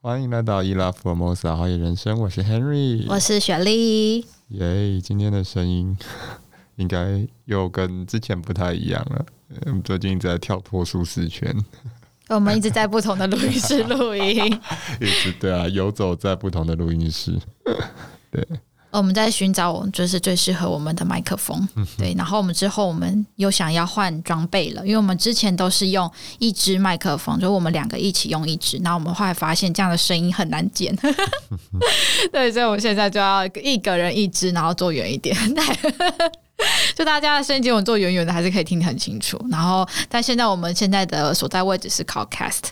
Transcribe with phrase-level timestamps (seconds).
[0.00, 4.18] 欢迎来到伊拉福尔摩斯好野人生，我是 Henry，我是雪莉。
[4.20, 4.26] 耶
[4.60, 5.96] ，yeah, 今天的声音
[6.76, 9.26] 应该又跟之前不太一样了。
[9.66, 11.52] 我们最近一直在跳脱舒适圈，
[12.30, 14.46] 我们一直在不同的录音室录音，
[15.00, 17.36] 一直对啊，游走在不同的录音室，
[18.30, 18.46] 对。
[18.90, 21.68] 我们在寻找就是最适合我们的麦克风，
[21.98, 22.14] 对。
[22.16, 28.78] 然后我们之后我们又想要换装备了，因为我们之前都是用一支麦克风，就我们两个一起用一支。
[28.78, 30.96] 然后我们后来发现这样的声音很难剪，
[32.32, 35.36] 对，所以我们现在就要一个人一支，然后坐远一点，
[36.96, 39.38] 就大家的声音，我们坐远远的还是可以听得很清楚。
[39.50, 42.64] 然后，但现在我们现在的所在位置是靠 Cast，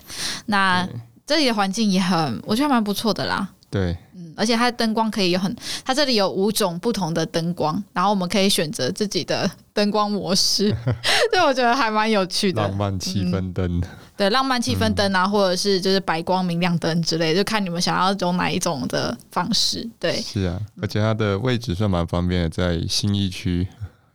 [0.47, 0.87] 那
[1.27, 3.49] 这里的环境也很，我觉得蛮不错的啦。
[3.69, 3.95] 对。
[4.37, 10.73] 而且它的灯光可以有很，它这里有五种不同的灯光，然后我们可以选择自己的灯光模式，
[11.31, 12.61] 对，我觉得还蛮有趣的。
[12.61, 13.83] 浪漫气氛灯、嗯，
[14.15, 19.89] 对，浪漫气氛灯啊，嗯、或者是就是白光明亮灯之类，就看你们想要用哪一种的方式。
[19.99, 23.67] 对，是啊，而且它的位置算蛮方便的，在新义区，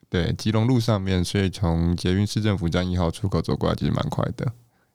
[0.08, 4.46] 对，吉隆路上面，所以从捷运市政府站一号出口走过来其实蛮快的。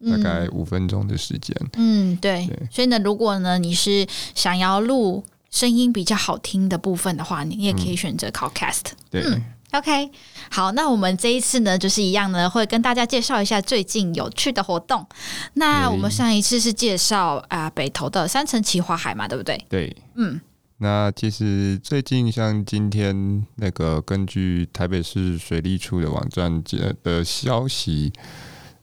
[0.06, 1.56] 大概五分钟的时间。
[1.74, 2.46] 嗯，对。
[2.46, 8.84] 对，所以呢，如果呢你是想要录声音比较好听的部分的话，你也可以选择靠 Cast。
[9.10, 9.24] 对。
[9.24, 10.12] 嗯，OK。
[10.52, 15.06] 好，那我们这一次呢，就是一样呢，会跟大家介绍一下最近有趣的活动。
[15.54, 19.66] 那我们上一次是介绍啊、呃、北投的三层奇花海嘛，对不对？
[19.68, 19.98] 对。
[20.16, 20.40] 嗯。
[20.80, 26.64] 那其实最近像今天那个根据台北市水利处的网站
[27.02, 28.14] 的消息。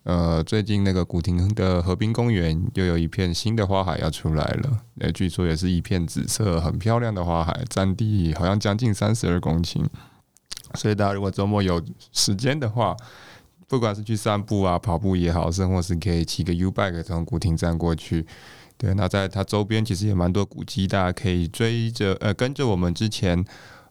[0.05, 9.83] 呃，最近那个古亭的河滨公园又有一片新的花海要出来了，呃，据说也是一片紫色，很漂亮的花海，占地好像将近三十二公顷。
[10.75, 12.95] 所以大家如果周末有时间的话，
[13.67, 18.27] 不管是去散步啊、跑步也好，甚或是可以骑个 U-bike 从古亭站过去。
[18.77, 23.43] 对，那在它周边其实也蛮多古迹，大家可以追着呃跟着我们之前。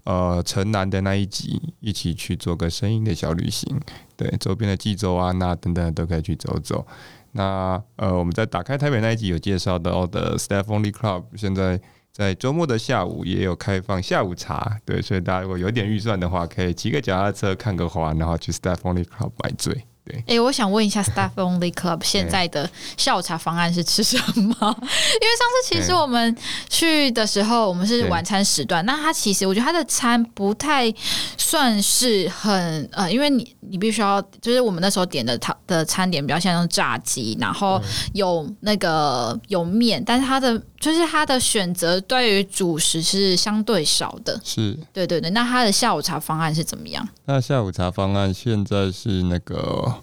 [0.03, 3.79] 呃，城南的那一集，一起去做个声音的小旅行。
[4.17, 6.85] 对，周边的济州啊，那等等都可以去走走。
[7.31, 11.79] 那呃，我们在打开台北那一集有介绍到的 Stephony Club，现在
[12.11, 14.77] 在周末的下午也有开放下午茶。
[14.85, 19.85] 对，所以大家如果有点预算的话，可以骑个脚踏车看个花，然后去 Stephony Club 买醉。
[20.05, 24.23] 对，哎、欸，我想问一下， Staff Only Club 现在的下午茶方案是吃什么？
[24.35, 26.35] 因为上次其实我们
[26.69, 30.93] 去的时候，我们是晚餐时段，那它其实我觉得它的餐不太
[31.37, 37.81] 算是很呃，因为你你必须要，就是我们那时候点的它的餐点比较像炸鸡，然后
[38.13, 44.39] 有那个有面，但是它的就是他的选择对于主食是相对少的。
[44.43, 45.29] 是，对对对。
[45.29, 47.07] 那他的下午茶方案是怎么样？
[47.25, 50.01] 那下午茶方案现在是那个。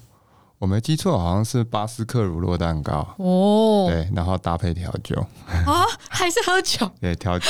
[0.59, 5.17] 我没记错，好像是巴斯克乳酪蛋糕哦，对，然后搭配调酒
[5.49, 6.87] 啊，还是喝酒？
[7.01, 7.47] 对，调酒。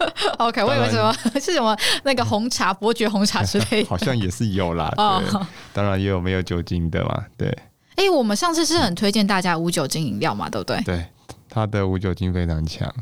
[0.40, 4.90] OK，我以为什么 是什么那个红茶、伯爵红茶之类的，好像也是有啦。
[4.96, 5.40] 对，
[5.74, 7.24] 当然也有没有酒精的嘛。
[7.36, 7.48] 对。
[7.96, 10.80] 哎、欸，我们上次是很推荐大家无酒精饮料嘛，对不对？
[10.84, 11.06] 对，
[11.54, 12.92] 它的无酒精非常强。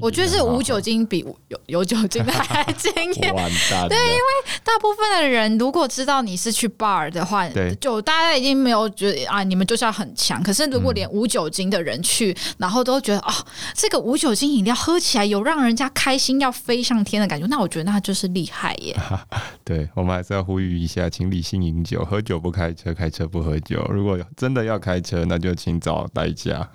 [0.00, 3.34] 我觉得是无酒精比有有酒精的还惊艳。
[3.90, 4.22] 对，因为
[4.64, 10.42] 大部分的人如果知道你是去 bar 的话，对，就大家已经没有觉得啊，你们就是要很强。
[10.42, 13.30] 可是如果连无酒精的人去，嗯、然后都觉得哦，
[13.74, 18.96] 这个无酒精饮料喝起来有让人家开心要飞上天的感觉，那我觉得那就是厉害耶。
[19.62, 23.86] 对，我们还是要呼吁一下，请理性饮酒，喝酒不开车，开车不喝酒。
[23.90, 26.66] 如果真的要开车，那就请找代驾。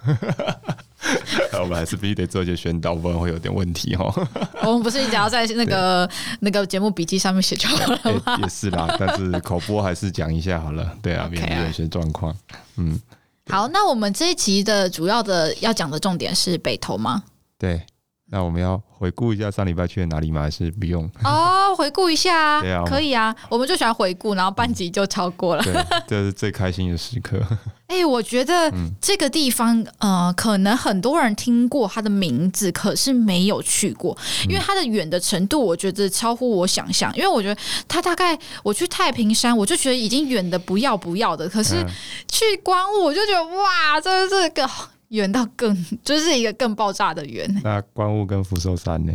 [1.60, 4.06] 我们还是必须得做一些宣导，不然会有点问题哈。
[4.64, 6.10] 我们不是只要在那个
[6.40, 8.22] 那个节目笔记上面写就好了吗？
[8.26, 8.38] 欸？
[8.44, 10.96] 也是啦，但是口播还是讲一下好了。
[11.02, 12.36] 对啊，免得有些状况。
[12.78, 13.00] 嗯，
[13.50, 17.24] 好，那我们这一集的主要的要讲的重点是北投吗？
[17.58, 17.82] 对。
[18.30, 20.42] 那我们要回顾一下上礼拜去了哪里吗？
[20.42, 21.10] 还是不用？
[21.24, 25.74] 哦，回顾一下啊， 对啊，可以啊，我们就喜欢回顾，然后半集就超过了，对，
[26.08, 27.40] 这是最开心的时刻。
[27.88, 34.18] 哎、欸，我觉得这个地方，呃，可能很多人听过它的名字，可是没有去过，
[34.50, 37.10] 因为它的远的程度，我觉得超乎我想象。
[37.16, 37.58] 因为我觉得
[37.88, 41.76] 它大概我去太平山，我就觉得已经远的不要不要的，可是
[42.28, 44.70] 去光雾，我就觉得哇，这这个。
[45.10, 47.50] 远到更就是一个更爆炸的远。
[47.64, 49.14] 那观雾跟福寿山呢？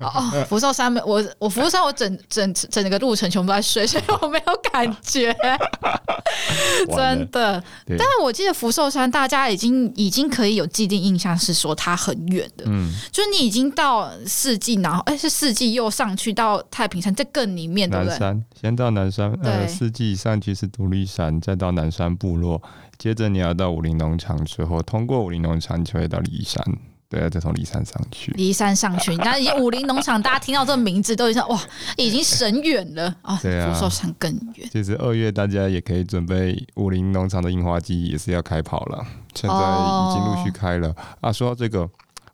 [0.00, 5.34] 哦，福寿山没我我福寿山我整整整个路程全部在睡，所以我没有感觉。
[6.94, 18.10] 真的，但是我记得福寿山大家已经已经可以有既定印象是说它很远的，嗯，就是你已经到四季，然后哎是四季又上去到太平山，这更里面对不对？
[18.10, 22.60] 南山先到南山，呃，四季上去是独立山，再到南山部落。
[23.04, 26.64] 接着你要到武陵农场之后，通过武陵农场就会到骊山。
[27.10, 28.32] 对啊，再从骊山上去。
[28.32, 31.60] 骊山上去，但是武陵农场，大家听到这个名字都已经哇，
[31.98, 33.38] 已经神远了 啊！
[33.42, 34.66] 对啊，福寿山更远。
[34.72, 39.06] 其实二月大家也可以准备武陵农场的樱花季，也是要开跑了。
[39.34, 41.30] 现在已经陆续开了、哦、啊。
[41.30, 41.86] 说到这个，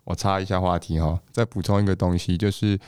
[0.05, 2.79] 我插一下话题哈，再补充一个东西，就是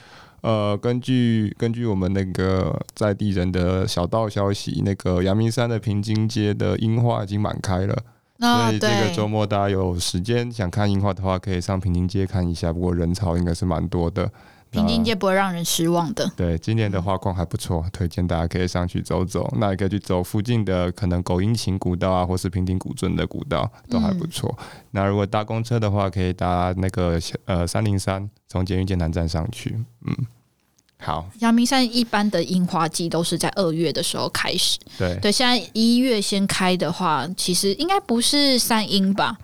[0.43, 7.97] 呃，根据根据我们那个在地人的小道消息，那个阳明山的平津街的樱花已经满开了。
[8.39, 12.73] 所以这个周末大家有时间想看樱花的话，可以上平津街看一下。
[12.73, 14.29] 不过人潮应该是蛮多的。
[14.73, 16.27] 平津街不会让人失望的。
[16.35, 19.53] 对，今年的花况还不错，推荐大家可以上去走走。
[19.59, 24.53] 那也可以去走附近的可能狗阴琴古道啊，或是平顶古镇的古道，都还不错。
[24.59, 29.79] 嗯、那如果搭公车的话，可以搭那个呃三零三，从捷运剑南站上去。
[30.07, 30.17] 嗯。
[31.05, 34.79] 好，阳明山一般的樱花季都是在二月的时候开始。
[34.97, 39.37] 对对，现在一月先开的话，其实应该不是三樱吧？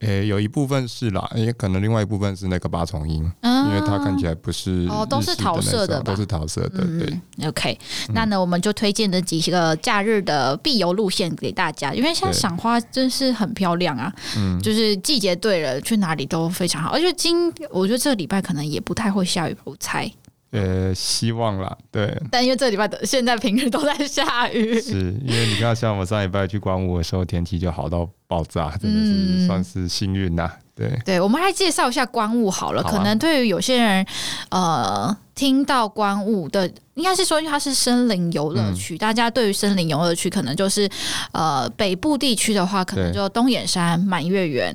[0.00, 6.84] 诶、欸，有一部分是啦，也可能另外一部分是那个八重樱，嗯，因为它看起来不是哦，都是桃色的，都是桃色的。
[6.84, 7.76] 嗯、对，OK，
[8.14, 14.12] 那呢，我们就推荐这几个假日的必游路线给大家，因为现在赏花真是很漂亮啊。
[14.36, 16.90] 嗯，就是季节对了，去哪里都非常好。
[16.90, 20.08] 而且今我觉得这个礼拜可能也不太会下雨，我猜。
[20.52, 22.16] 呃，希望啦，对。
[22.30, 30.48] 但因为这礼拜的现在平日都在下雨，是因为你看，像我上礼拜去观雾的时候，天气就好到爆炸，真的是算是幸运呐。
[30.76, 32.80] 对，对，我们来介绍一下观雾好了。
[32.84, 34.06] 好啊、可能对于有些人，
[34.50, 40.88] 呃，听到观雾的，应该是说，因为它是森林游乐区，嗯、大家对于森林游乐区，可能就是
[41.32, 44.72] 呃，北部地区的话，可能就东眼山、满月园，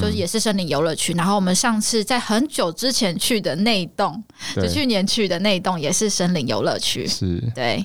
[0.00, 1.12] 就是也是森林游乐区。
[1.12, 4.20] 然后我们上次在很久之前去的那栋，
[4.56, 7.06] 就去年去的那栋，也是森林游乐区。
[7.06, 7.84] 是，对。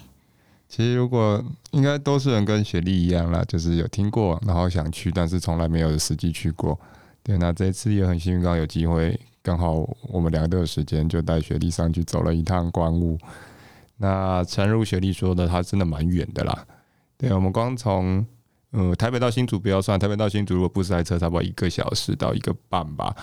[0.70, 6.80] 其实如果应该都是人跟雪莉一样啦，就是有听过，然后想去，但是从来没有实际去过。
[7.24, 9.74] 对，那这一次也很幸运，刚好有机会，刚好
[10.04, 13.18] 我们两个都有时间，就带雪莉上去走了一趟观雾。
[13.98, 16.66] 那诚如雪莉说的，它真的蛮远的啦。
[17.18, 18.26] 对，我们光从
[18.72, 23.16] 呃台北到新竹不要算，台北到新竹如果不塞车，差不多一个小时到一个半吧。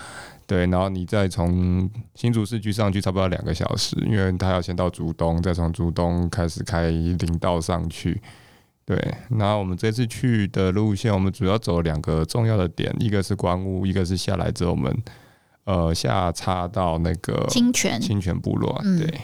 [0.47, 8.21] 对，然后你再从新竹市区上去，差不多两个小时，因为他要先到竹东，再从竹东开始开林道上去。
[8.85, 8.97] 对，
[9.31, 14.97] 那我们这次去的路线，我们主要走两个重要的点，一个是观雾，一个是下来之后我们
[15.65, 18.79] 呃下插到那个清泉清泉部落。
[18.85, 19.19] 嗯、对，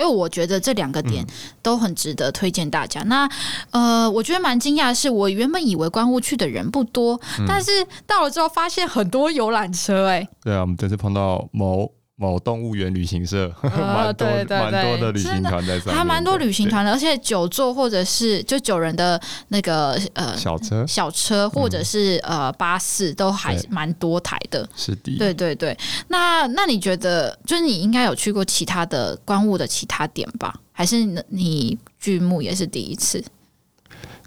[0.00, 1.24] 因为我觉得这两个点
[1.62, 3.02] 都很值得推荐大家。
[3.02, 3.30] 嗯、那
[3.70, 7.70] 呃，我觉得蛮惊讶的是，我原本以为观雾去的人不多，嗯、但是
[8.06, 10.20] 到了之后发现很多游览车、欸。
[10.20, 11.92] 哎，对啊，我们这次碰到某。
[12.20, 19.18] 某动物园旅行社， 蛮多蛮多的旅行团在上面，还蛮多旅行团的，而且九座或者是就九人的
[19.48, 25.74] 那个呃小车小车或者是呃巴士都还蛮多台的，是的，对对对。
[26.08, 30.54] 那那你觉得，就是你应该有去过其他的观雾的其他点吧？
[30.72, 33.24] 还是你剧目也是第一次？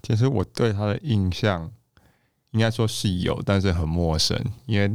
[0.02, 1.70] 其实我对他的印象
[2.54, 4.92] 应该说是有，但是很陌生，因为。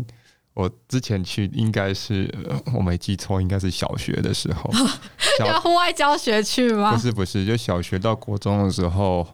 [0.58, 2.28] 我之前去应该是
[2.74, 4.68] 我没记错，应该是小学的时候，
[5.46, 6.92] 要户外教学去吗？
[6.92, 9.24] 不是不是，就小学到国中的时候，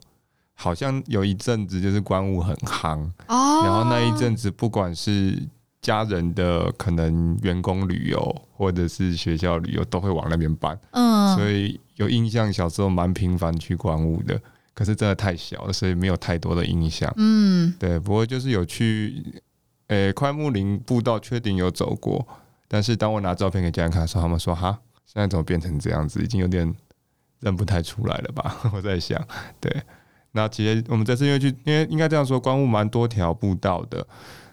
[0.52, 3.62] 好像有一阵子就是关雾很夯哦。
[3.64, 5.42] 然后那一阵子，不管是
[5.80, 10.78] 家人的可能员工旅游，或者是学校旅游，都会往那边办。
[10.90, 14.38] 嗯，所以有印象，小时候蛮频繁去关雾的。
[14.74, 17.10] 可是真的太小了，所以没有太多的印象。
[17.16, 19.24] 嗯，对，不过就是有去。
[19.88, 22.26] 诶，快木林步道确定有走过，
[22.68, 26.22] 但是当我拿照片给家人看的时候，他们说：“哈，现在怎么变成这样子？
[26.22, 26.74] 已经有点
[27.40, 29.22] 认不太出来了吧？” 我在想，
[29.60, 29.82] 对，
[30.32, 34.06] 那其实我们这次因为去，因为应该这样说，关雾蛮多条步道的。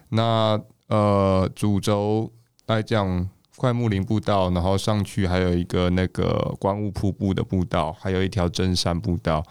[0.09, 2.29] 那呃，主轴
[2.67, 9.41] 来讲，快木林步道，然后上去还有一个那个观雾瀑布的步道，还有一条真山步道。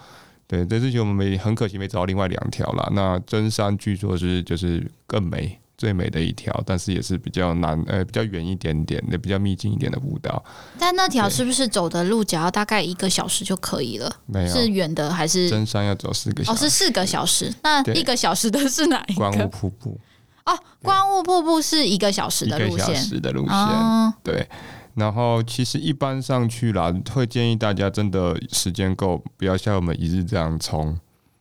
[0.46, 2.90] 对，这次我们没很可惜没找到另外两条啦。
[2.92, 5.58] 那真山据说是就是更美。
[5.80, 10.44] 最美的一条，但是也是比较难，呃，比较远一点点的，比较秘境一点的步道。
[10.78, 14.14] 但那条是不是走的路只要大概一个小时就可以了？
[14.26, 15.49] 没有，是远的还是？
[15.49, 16.58] 真山要走四个小时。
[16.58, 17.50] 哦，是四个小时。
[17.62, 19.20] 那一个小时的是哪一个？
[19.20, 19.99] 观雾瀑布。
[20.44, 22.84] 哦，观雾瀑布是一个小时的路线。
[22.87, 23.56] 一个小时的路线。
[23.56, 24.46] 哦、对。
[24.96, 30.99] 然后其实一般上去啦，会建议大家真的时间够，不要像我们一日这样冲。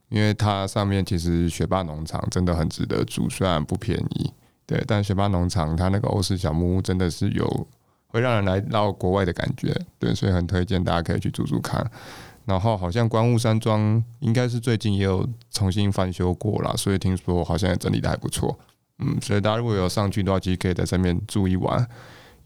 [0.09, 4.33] 因为它上面其实学霸农场真的很值得住，虽然不便宜，
[4.65, 7.67] 对，但学霸农场它那个欧式小木屋真的是有
[8.07, 11.89] 会让人来到国外的感觉，对，所以很推荐大家可以去住住看。
[12.45, 18.57] 然后好像观雾山庄应该是最近也有重新翻修过了，所以听说好像也整理得还不错，
[18.97, 21.87] 嗯，所以大家如果有上去的话，其实可以在上面住一晚，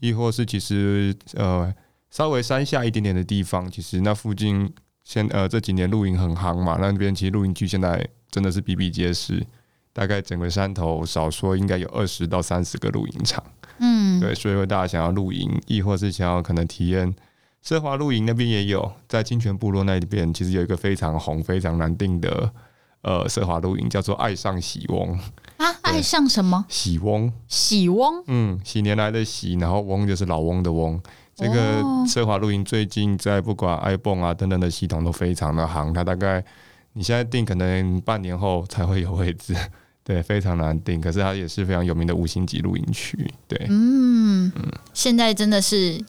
[0.00, 1.72] 亦或是其实呃
[2.10, 4.70] 稍微山下一点点的地方，其实那附近
[5.04, 9.46] 现呃这几年露营很夯嘛，那边其实露营区现在真的是比比皆是，
[9.92, 13.44] 大概整个山头少说应该有二十到三十个露营场，
[13.78, 17.14] 嗯，对，所以说大家想要露营，亦或是想要可能体验。
[17.62, 22.52] 奢华露营那边也有，在金泉部落那边，其实有一个非常红、非常难定的
[23.00, 25.18] 呃奢华露营，叫做“爱上喜翁”
[25.56, 26.66] 啊，爱上什么？
[26.68, 31.00] 喜翁，喜翁，嗯，喜年来的喜，然后翁就是老翁的翁。
[31.34, 36.44] 这个奢华露营最近在不管 iPhone 啊等等的系统都非常的行，它大概
[36.92, 39.54] 你现在订可能半年后才会有位置，
[40.04, 41.00] 对，非常难订。
[41.00, 46.04] 可是它也是非常有名的五星级露营区，对，嗯嗯，现在真的是。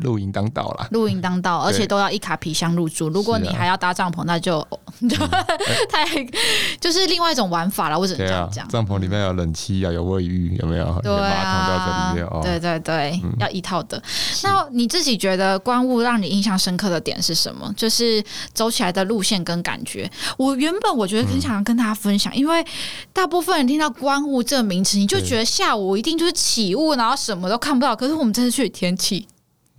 [0.00, 3.08] 露营当道啦，露营当道，而且都要一卡皮箱入住。
[3.08, 4.68] 如果你还要搭帐篷，那就、 啊、
[5.90, 6.06] 太
[6.80, 7.98] 就是另外一种玩法了。
[7.98, 8.66] 我只能这样讲。
[8.68, 11.00] 帐、啊、篷里面有冷气啊，有卫浴，有没有？
[11.02, 14.02] 对啊，哦、对对对，嗯、要一套的。
[14.42, 17.72] 那你自己觉得观雾让你印象深刻的点是什么？
[17.76, 18.22] 就是
[18.52, 20.10] 走起来的路线跟感觉。
[20.36, 22.64] 我原本我觉得很想要跟大家分享，嗯、因为
[23.12, 27.94] 大部分人听到观雾这个名词，你就觉得下午一定就是起雾，然后什么都看不到。
[27.94, 29.26] 可是我们这次去天气。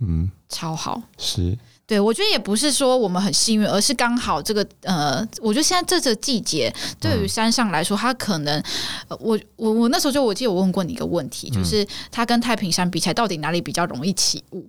[0.06, 1.56] 嗯，超好，是
[1.86, 8.62] 对，我觉得也不是说我们很幸运，而是刚好这个呃，我觉得现在这个季节对于山上来说，它可能，
[9.08, 14.68] 呃、我我我那时候就我记得我问过你一个问题，就是它跟太平山比起来，到底哪里比较容易起雾？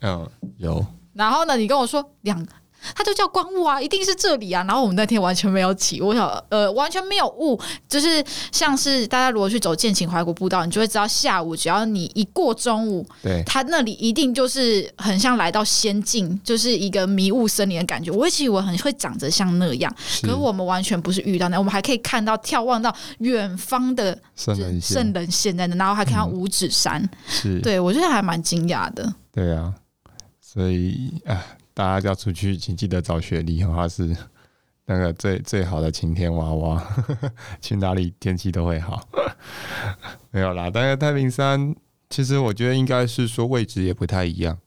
[0.00, 0.28] 嗯，
[0.58, 0.84] 有。
[1.14, 2.46] 然后呢，你跟我说两。
[2.94, 4.64] 它就叫光雾啊，一定是这里啊。
[4.66, 18.10] 然后我们那天完全没有起，我想呃完全没有雾，就是像是大家如果去走剑琴怀古步道，你就会知道下午只要你一过中午，对，它那里一定就是很像来到仙境，就是一个迷雾森林的感觉。
[18.10, 29.14] 我以为我很会长得像那样，可是我们完全不是遇到那，我们还可以看到眺望到远方的圣人圣人现在的，然后还看到五指山，嗯、是对我觉得还蛮惊讶的。
[29.32, 29.74] 对啊，
[30.40, 31.44] 所以啊。
[31.80, 34.14] 大家要出去，请记得找雪梨，它是
[34.84, 36.86] 那个最最好的晴天娃娃。
[37.58, 39.08] 去哪里天气都会好。
[40.30, 41.74] 没有啦，但是太平山
[42.10, 44.58] 其实我觉得应该是说位置也不太一样，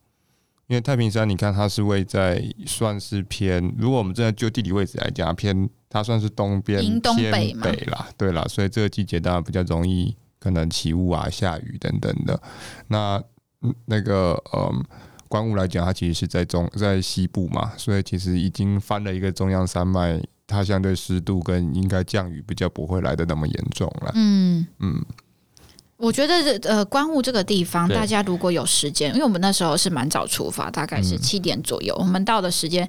[0.65, 6.81] 因为太平山你看它是位在算是偏，如果我们真的就地理位置来讲，偏它算是东边
[7.15, 12.41] 偏北啦，对啦，所以这个季节当然比较容易可能起雾啊、下雨等等的。
[12.87, 13.23] 那
[13.85, 14.83] 那个嗯。
[15.33, 24.11] 观雾来讲，它其实是在中在西部嘛，所以其实已经翻了一个中央山脉，它相对湿度跟应该降雨比较不会来的那么严重了。
[24.13, 25.03] 嗯嗯。
[25.97, 32.87] 我觉得呃，关雾这个地方，大家如果有时间，因为我们那时候是蛮早出发，大概是七点左右，嗯、我们到的时间，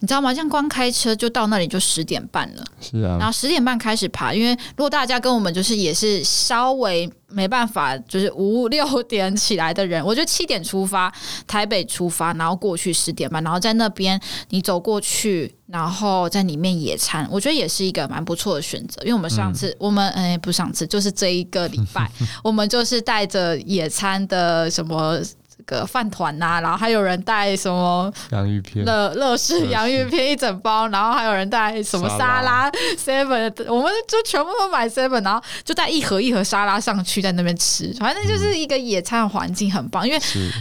[0.00, 0.34] 你知道吗？
[0.34, 2.64] 像光开车就到那里就十点半了。
[2.80, 3.16] 是啊。
[3.18, 11.12] 然后十点半开始爬，因为如果大家跟我们就是也是稍微没办法，就是五六点起来的人，我觉得七点出发，
[11.46, 15.54] 台北出发，然后过去十点半，然后在那边你走过去。
[15.66, 19.02] 然后在里面野餐，我觉得也是一个蛮不错的选择。
[19.02, 22.08] 因为我们上次，嗯、我们哎，不上次，就是这一个礼拜，
[22.44, 25.20] 我们就是带着野餐的什么。
[25.66, 32.70] 个饭团呐，然后还有人带什么洋芋片，乐乐事洋芋片一整包，然后还有人带什么沙拉。
[32.96, 40.20] seven，我们就全部都买 seven，然后就带一盒一盒沙拉上去，在那边吃，反正就是一个野餐环境很棒，因为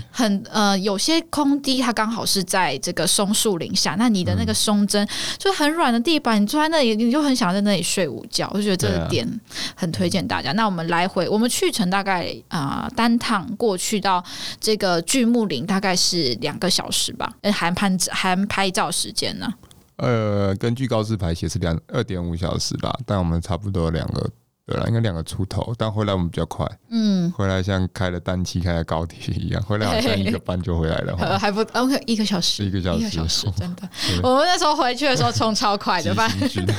[0.10, 5.08] 很呃有些空地它刚好是在这个松树林下，那你的那个松针
[5.38, 9.28] 就很软的地板，你坐在那里你就很想在那里睡午觉，我就觉得这个点
[9.76, 10.52] 很推荐大家。
[10.54, 14.24] 那我们来回我们去程大概啊、呃、单趟过去到
[14.60, 14.95] 这个。
[15.04, 19.54] 巨木林大概是两个小时吧，含拍含拍照时间呢？
[19.98, 24.30] 呃，根据告示牌写是两二点五小时吧，但我们差不多两个。
[24.68, 26.68] 对了，应该两个出头，但回来我们比较快。
[26.90, 31.16] 嗯，回来像开了单期、开了高铁一样，回来好像一个班就回来了。
[31.38, 33.88] 还不 OK，一个小时，一个小时，一个小时，真的。
[34.24, 36.76] 我们那时候回去的时候冲超快的，反正 对，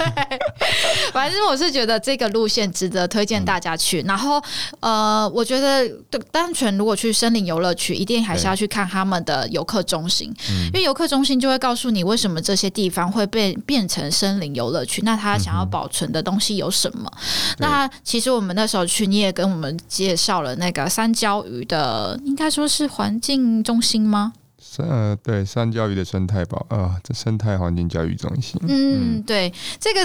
[1.13, 4.03] 反正我是觉得这个路线值得推荐大家去。
[4.03, 4.43] 嗯、然后
[4.81, 5.89] 呃，我觉得
[6.33, 10.35] 单纯如果去森林游乐区，一定还是要去看他们的游客中心，
[10.67, 17.09] 因为游客中心就会告诉你为什么这些地方会被变成森林游乐区，那他想要保存的东西有什么？
[17.15, 24.33] 嗯、那那其实我们那时候去，你也跟我们介绍了那个三焦鱼的，应该说是环境中心吗？
[24.79, 28.59] 呃，对，三焦鱼的生态保啊，这生态环境教育中心。
[28.67, 30.01] 嗯，对，这个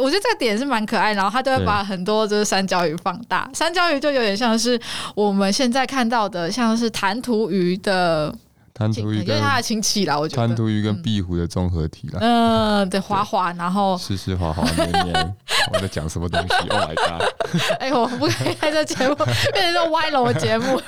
[0.00, 4.80] 我觉得这个点是蛮可爱，然后他都会把很多就是三焦鱼放大，三焦鱼就有点像是
[5.16, 8.32] 我们现在看到的，像是弹涂鱼的。
[8.76, 12.18] 滩涂鱼跟他的亲戚啦，我觉得滩涂鱼跟壁虎的综合体啦。
[12.20, 15.34] 嗯，对，滑滑，然后湿湿滑滑黏黏，
[15.72, 17.22] 我在讲什么东西？Oh my god！
[17.80, 20.78] 哎，我不可以在这节目变成这种歪楼的节目。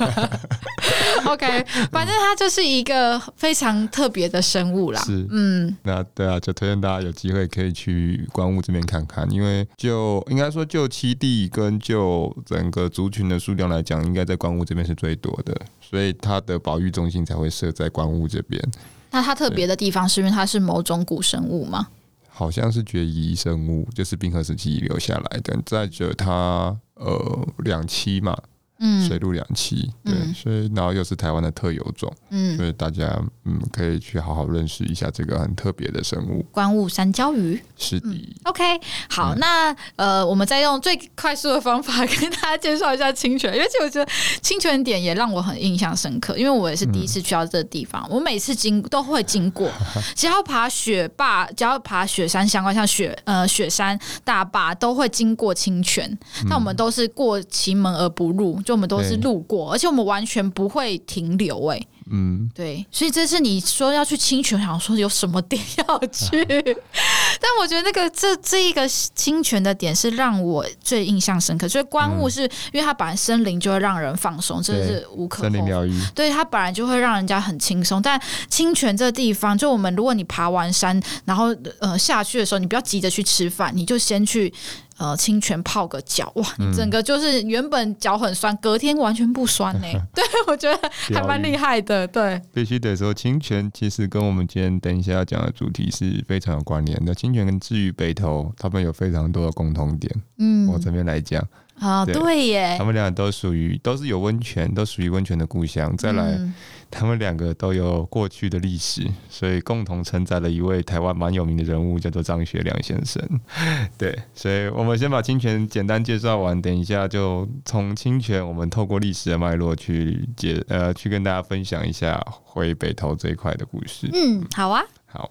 [1.27, 5.01] OK，反正它就是一个非常特别的生物啦。
[5.03, 18.63] 是，嗯，那对啊，就推荐大家有机会可以去观雾这边看看，因为就应该说就栖地跟就整个族群的数量来讲，应该在观雾这边是最多的，所以它的保育中心才会设在观雾这边。
[19.11, 21.89] 那它特别的地方是因为它是某种古生物吗？
[22.29, 25.59] 好像是绝遗生物，就是冰河时期遗留下来的。
[25.67, 28.37] 再者它，它呃两栖嘛。
[28.81, 37.61] 嗯，水陆两栖，对，嗯、所以然后又是台湾的特有种，嗯，所以大家嗯可以去好好认识一下这个很特别的生物——观雾山椒鱼。
[37.77, 38.63] 是的、嗯、OK，
[39.11, 44.09] 好，嗯、那呃，我们再用最快速的方法跟大家介绍一下清泉， 因为其实我觉得
[44.41, 49.69] 清泉点也让我很印象深刻，因为我也是第一次去到这个地方，嗯、我每次经都会经过，
[50.15, 56.09] 只要爬雪霸，只要爬雪山相关，像雪呃雪山大坝，都会经过清泉，
[56.49, 58.57] 那、嗯、我们都是过其门而不入。
[58.69, 66.37] 就我们都是路过，而且我们完全不会停留、欸，哎，嗯，对，所以这次你说要去清泉，想说有什么点要去？
[67.41, 75.51] 但我觉得那个这这一个清泉的点是让我最印象深刻，所以观雾是因为它本来森林就会让人放松，这是无可厚非。
[75.51, 78.03] 森林疗愈，对，它本来就会让人家很轻松。
[78.03, 78.21] 但
[78.51, 84.53] 清泉这地方，就我们如果你爬完山，然后呃下去的时候，你不要急着去吃饭，你就先去。
[84.99, 89.87] 呃，清泉泡个脚，哇，你整个就是原本脚很酸，隔天完全不酸呢。
[90.13, 92.07] 对，我觉得还蛮厉害的。
[92.09, 97.15] 对，必须得说，清泉其实跟我们今天等一下要讲的主题是非常有关联的。
[97.15, 100.13] 清泉跟治愈北投，他们有非常多的共同点。
[100.39, 101.43] 嗯，我这边来讲。
[101.81, 105.97] 啊，对，对耶，他们俩都属于都是有温泉，都属于温泉的故乡。
[105.97, 106.53] 再来，嗯、
[106.91, 113.23] 他们两个都有过去的历史，所以共同承载了一位台湾蛮有名的人物，叫做张学良先生。
[113.97, 124.09] 对，所以我们先把清泉简单介绍完，等一下就从清泉，我们透过历史的脉络去解呃，去跟大家分享一下回北投这一块的故事。
[124.13, 125.29] 嗯，好啊，好。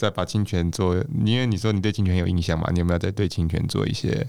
[0.00, 2.66] 再把清泉做，因为你说你对清泉有印象嘛？
[2.72, 4.26] 你有没有再对清泉做一些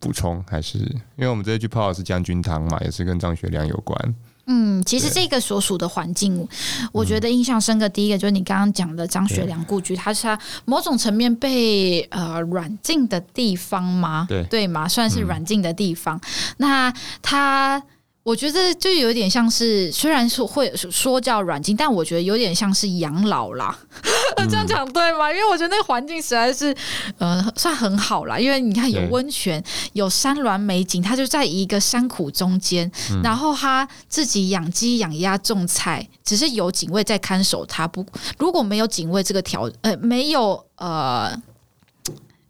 [0.00, 0.44] 补充？
[0.50, 4.14] 还是因为我们这次去泡的是将军汤嘛，也是跟张学良有关。
[4.46, 6.44] 嗯，其实这个所属的环境，
[6.90, 7.88] 我觉得印象深刻。
[7.88, 14.26] 第一个就是你刚刚讲的张学良故居，对它是他某种层面被呃软禁的地方吗？
[14.28, 16.16] 对对嘛，算是软禁的地方。
[16.16, 16.22] 嗯、
[16.56, 16.92] 那
[17.22, 17.80] 他。
[18.26, 23.78] 我觉得就有点像是，虽然说会说叫软禁，但我觉得有点像是养老啦。
[24.36, 25.30] 嗯、这样讲对吗？
[25.30, 26.74] 因为我觉得那个环境实在是，
[27.18, 28.36] 呃，算很好啦。
[28.36, 29.62] 因为你看有温泉，
[29.92, 37.86] 有山峦美景，它就在一个山谷中间，嗯、然后他自己养鸡养鸭种菜，只是有警卫在看守他。
[37.86, 38.04] 不，
[38.38, 41.40] 如果没有警卫这个条，呃，没有呃。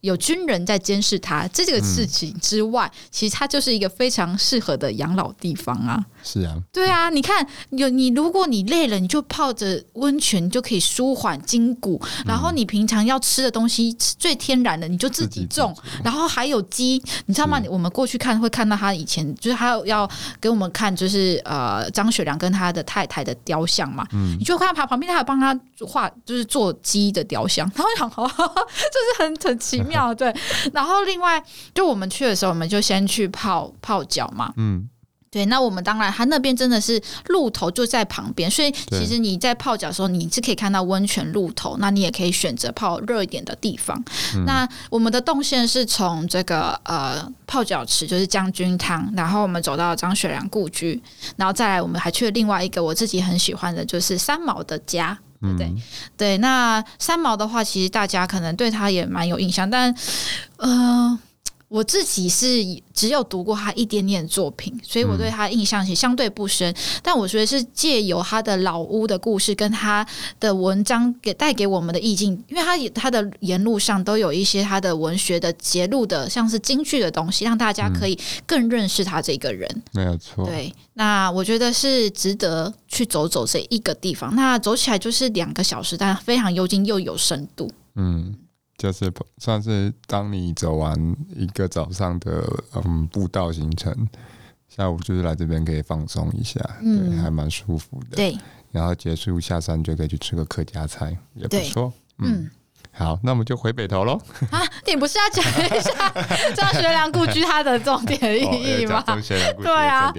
[0.00, 6.04] 有军人在监视他这个事情之外，嗯、其实它就是一个非常适合的养老地方啊。
[6.26, 12.02] 是啊，对啊，你看有你，如果你累了，你就泡着温泉，就可以舒缓筋骨。
[12.02, 15.72] 嗯、然后你平常要吃的东西最天然的，你就自己种。
[15.72, 17.62] 己然后还有鸡，你知道吗？
[17.70, 20.08] 我们过去看会看到他以前就是他要
[20.40, 24.04] 给我们看，就是呃张学良跟他的太太的雕像嘛。
[24.12, 27.70] 嗯，你就看他旁边，他有帮他画，就是做鸡的雕像。
[27.76, 30.12] 然后想，哈哈，就是很很奇妙。
[30.12, 30.34] 对，
[30.72, 31.40] 然后另外
[31.72, 34.52] 就我们去的时候，我们就先去泡泡脚嘛。
[34.56, 34.88] 嗯，
[35.36, 35.46] 对。
[35.46, 41.76] 那我们当然，它那边真的是鹿头就在旁边，所以其实你在泡脚的时候，你是可以看到温泉鹿头。
[41.78, 44.02] 那你也可以选择泡热一点的地方。
[44.34, 51.00] 嗯、那我们的动线是从这个呃泡脚池，就是将军汤，然后我们走到张雪良故居，
[51.36, 55.18] 然后再来我们还去了另外一个我自己很喜欢的，就是三毛的家。
[55.38, 55.72] 对对
[56.16, 59.94] 对，那三毛的话，其实大家可能对他也蛮有印象，但
[60.56, 61.16] 呃，
[61.68, 62.46] 我自己是
[62.94, 66.72] 只有读过他一点点作品，所以我对他印象其实相对不深。
[67.02, 70.06] 但我觉得是借由他的老屋的故事跟他
[70.38, 79.68] 的文章给带给我们的意境，因为他他的沿路上都有一些他的文学的节录的，像是京剧的东西，让大家可以更认识他这个人。
[79.92, 80.72] 没有错，对。
[80.94, 84.34] 那我觉得是值得去走走这一个地方。
[84.34, 87.70] 那走起来就是两个小时，但非常幽静又有深度。
[87.96, 88.34] 嗯，
[88.76, 93.94] 就是算是当你走完一个早上的嗯步道行程，
[94.68, 98.16] 下午就是来这边可以放松一下，嗯，对，还蛮舒服的。
[98.16, 98.38] 对，
[98.72, 101.92] 然后结束下山就可以去吃个客家菜，也不错。
[102.18, 102.42] 嗯。
[102.42, 102.50] 嗯
[102.98, 104.18] 好，那我们就回北头喽。
[104.50, 106.10] 啊，你不是要讲一下
[106.54, 109.04] 张学良故居它的 重点意义吗？
[109.58, 110.10] 对啊，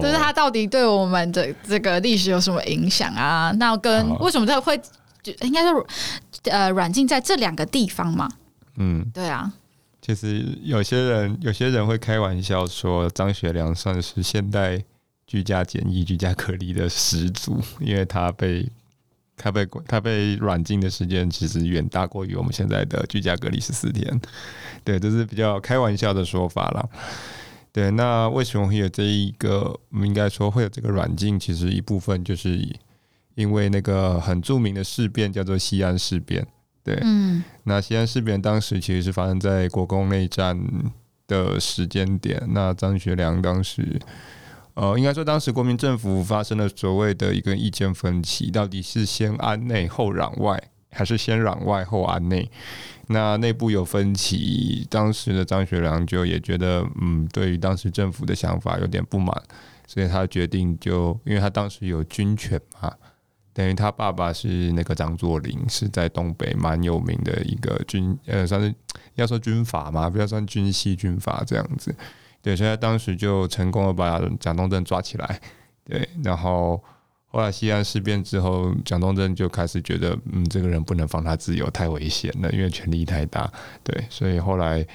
[0.00, 3.52] 就是它到底对我们的这个历史有什么影响啊？
[3.58, 4.80] 那跟为什么这会
[5.24, 5.70] 就应该是
[6.50, 8.30] 呃软禁在这两个地方嘛？
[8.76, 9.52] 嗯，对啊。
[10.00, 14.80] 其实有些人有些人会开玩笑说，张学良算是现代
[15.26, 18.70] 居家检疫、居家隔离的始祖， 因为他被。
[19.36, 24.20] 他被他被软禁的时间其实远大过于我们现在的居家隔离十四天，
[24.84, 26.88] 对，这是比较开玩笑的说法了。
[27.72, 29.76] 对，那为什么会有这一个？
[29.90, 32.56] 我们应该说会有这个软禁，其实一部分就是
[33.34, 36.46] 因为那个很著名的事变叫做西安事变。
[36.82, 40.58] 对，嗯，那西安事变当时其实是发生在国共内战
[41.26, 42.42] 的时间点。
[42.50, 44.00] 那张学良当时。
[44.74, 52.50] 呃，应该说当时国民政府发生了所谓的一个意见分歧，到底是先安内后攘外，还是先攘外后安内？
[53.06, 59.32] 那内部有分歧，当时的张学良就也觉得，嗯，对于当时政府的想法有点不满，
[59.86, 62.92] 所以他决定就，因为他当时有军权嘛，
[63.54, 68.74] 等于他爸爸是那个张作霖，是在东北蛮有名的一个军，呃，算是
[69.14, 71.94] 要说军阀嘛，不要算军系军阀这样子。
[72.42, 75.40] 对，所以他当时就成功的把蒋中正抓起来，
[75.84, 76.82] 对，然后
[77.28, 83.50] 后来西安事变之后，蒋中正就开始觉得，嗯，这个人不能放他自由，太危险了，因为权力太大，
[83.82, 84.86] 对，所以后来，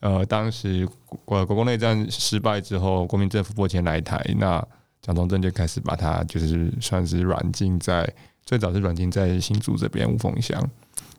[0.00, 0.88] 呃，当时
[1.24, 4.66] 国国共内战失败之后，国民政府播迁来台，那
[5.06, 8.04] 蒋中正就开始把它就是算是软禁在，
[8.44, 10.60] 最早是软禁在新竹这边五峰乡，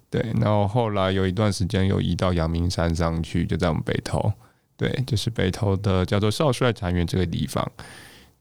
[0.10, 4.30] 对，然后后来有一段时间又移到阳明山上去，就在我们北投。
[4.76, 7.65] 对，就是北投的叫做少帅禅园这个地方。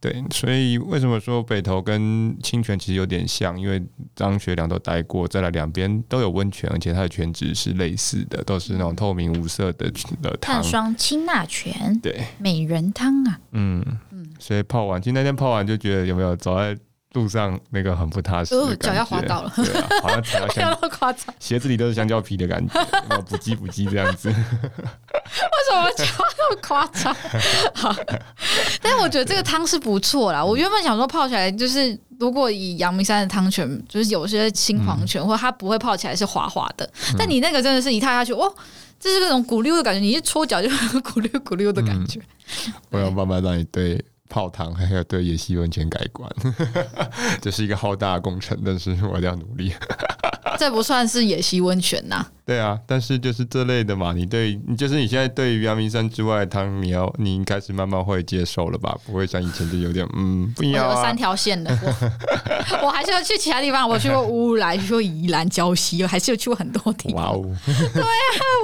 [0.07, 3.59] 对，所以为什么说北投跟清泉其实有点像？
[3.59, 3.83] 因为
[4.15, 9.91] 张学良都待过，再来两边都有温泉，而且它的泉质是类似的，都是那种透明无色的
[10.23, 10.55] 的汤。
[10.57, 13.41] 碳酸氢钠泉，对，美人汤啊。
[13.51, 16.77] 嗯嗯，所以泡完，其实那天泡完就觉得有没有走在
[17.17, 22.87] 路上那个很不踏实，哦，脚要滑倒了，对啊，好像踩到香蕉，鞋子里都是香蕉皮的感觉，
[23.23, 24.29] 补鸡补鸡这样子。
[24.29, 27.17] 为什么讲话那么夸张？
[27.75, 27.97] 好，
[28.83, 30.45] 但是我觉得这个汤是不错啦。
[30.45, 36.85] 我原本想说泡起来，就是如果以阳明山的汤泉，就是有些青黄泉，嗯、或者它不会泡起来是滑滑的。
[37.13, 38.55] 嗯、但你那个真的是一踏下去，哦，
[39.01, 42.21] 这是那种咕溜的感觉，你一搓脚就咕溜咕溜的感觉。
[42.67, 46.31] 嗯、我要慢慢让你对泡汤还要 对野溪温泉改观，
[47.41, 49.73] 这是一个浩大的工程，但是我一定要努力。
[50.59, 52.27] 这不算是野溪温泉呐。
[52.45, 58.97] 对啊，但是就是这类的嘛，你对你就是你现在对于阳明山之外的汤，你要你开始慢慢会接受了吧？
[59.05, 60.95] 不会像以前就有点嗯不一样、啊。
[60.95, 61.77] 有三条线的，
[62.83, 67.25] 我我还是要去其他地方，我去过乌来，去过宜兰、礁溪，我还是有去过很多地方。
[67.25, 67.43] 哇哦！
[67.67, 68.07] 对啊，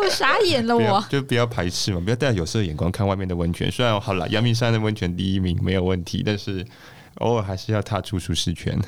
[0.05, 3.69] 我傻眼了，我就不要排斥嘛，不要带有色眼光看外面的温泉。
[3.69, 6.65] 虽然好了，阳明山的温泉第一名没有问题，但是
[7.17, 8.79] 偶尔还是要踏出舒适圈。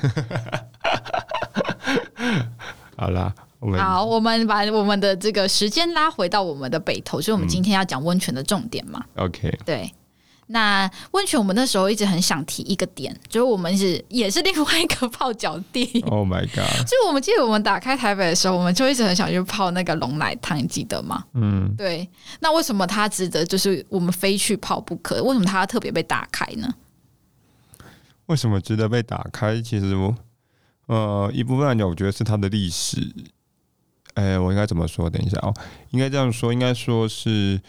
[2.97, 9.03] 好啦，我们好，我们把我们的这个时间拉回到我们的北投，就是我们今天要讲温泉的重点嘛。
[9.15, 9.91] 嗯、OK，对，
[10.47, 15.83] 那温泉我们那时候一直很想提一个点，就是我们是也是另外一个泡脚地。
[16.07, 16.65] Oh my god！
[16.87, 21.25] 就我们记得我们打开台北的时候，我们就一直很想去泡那个龙奶汤，你记得吗？
[21.33, 22.07] 嗯，对。
[22.39, 25.21] 那为什么它值得就是我们非去泡不可？
[25.21, 26.73] 为什么它要特别被打开呢？
[28.27, 29.61] 为什么值得被打开？
[29.61, 30.15] 其实我。
[30.87, 33.13] 呃，一部分来讲，我觉得是它的历史。
[34.13, 35.09] 哎、我应该怎么说？
[35.09, 35.53] 等一下哦，
[35.89, 37.59] 应该这样说，应该说是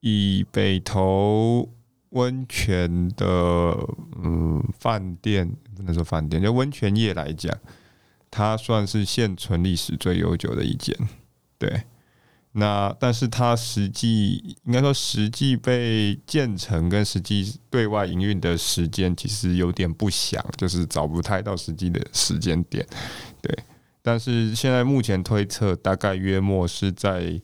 [0.00, 1.68] 以北投
[2.10, 3.26] 温泉的
[4.22, 7.56] 嗯饭店，不能说饭店，就温泉业来讲，
[8.30, 10.94] 它算是现存历史最悠久的一间，
[11.58, 11.84] 对。
[12.58, 22.86] 那但是它实际应该说实际被建成跟实际对外营运的时间其实有点不详，就是找不太到实际的时间点。
[23.42, 23.54] 对，
[24.00, 27.38] 但是现在目前推测大概月末是在，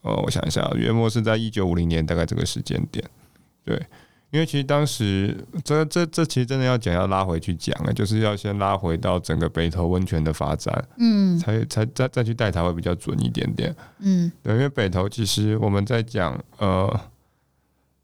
[0.00, 3.04] 呃，我想一下，月末是在一九五零年大概这个时间点。
[3.64, 3.80] 对。
[4.30, 17.00] 因为其实当时这这这其实真的要讲要拉回去讲啊，就是要先拉回到整个北投温泉的发展，嗯，才才再再去带它会比较准一点点，嗯，对，因为北投其实我们在讲呃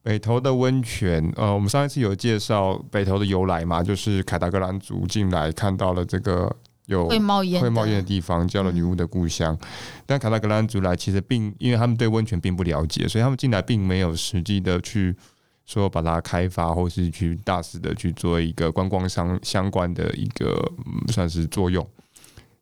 [0.02, 6.50] 北投的温泉，呃，我们上一次有介绍北投的由来嘛，就是凯达格兰族进来看到了这个
[6.86, 9.68] 有会冒烟会冒烟的地方，叫了女巫的故乡，嗯、
[10.06, 15.14] 但凯达格兰族来其实并因为他们对温泉并不了解，所以他们进来并没有实际的去。
[15.64, 20.72] 说把它开发，或是去大肆的去做一个观光相相关的一个、
[21.08, 21.86] 算是作用，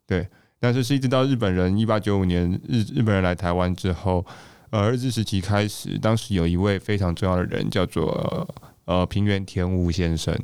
[0.07, 0.27] 对。
[0.61, 4.25] 但是是一直到日本人一八九五年日日本人来台湾之后，
[4.71, 8.49] 呃，日治时期开始，当时有一位非常重要的人叫做
[8.85, 10.39] 呃平原天屋先生。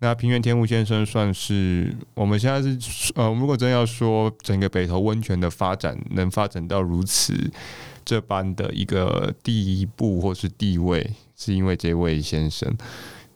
[0.00, 7.32] 那平原天屋先生算是我们现在是呃，如果真要说整个北投温泉的发展能发展到如此
[8.04, 11.08] 这般的一个第一步或是地位，
[11.42, 12.72] 是因为这位先生。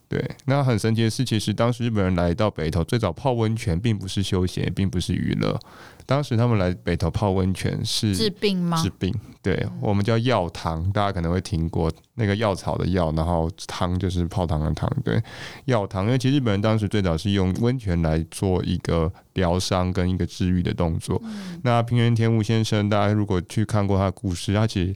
[0.08, 5.58] 对，那很神奇的是，其实当时日本人来到北投，最早泡温泉并不是休闲，并不是娱乐。
[6.06, 8.80] 当时他们来北投泡温泉是治病吗？
[8.80, 15.20] 治病，对，我们叫药汤，大家可能会听过那个药草的药，然后汤就是泡汤的汤，对，
[15.64, 16.04] 药汤。
[16.04, 21.20] 因为其实日本人当时最早是用温泉来做一个疗伤跟一个治愈的动作。
[21.24, 24.94] 嗯、那平原天吾先生，大家如果去看过他的故事，他其实。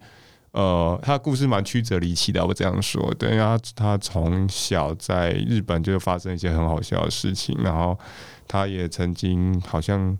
[0.52, 7.96] 呃，他的故事蛮曲折离奇的，我这样说，对，因为他他从小在日本就发生一些很好笑的事情，然后
[8.48, 10.18] 他也曾经好像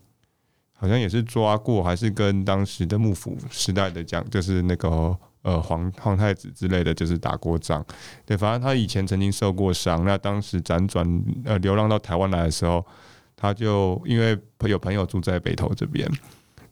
[0.72, 7.84] 好像也是抓过，还是跟当时的幕府时代的讲，就是那个呃皇皇太子之类的，就是打过仗，
[8.24, 11.04] 对，反正他以前曾经受过伤，那当时辗转
[11.44, 12.86] 呃流浪到台湾来的时候，
[13.34, 14.38] 他就因为
[14.68, 16.08] 有朋友住在北投这边。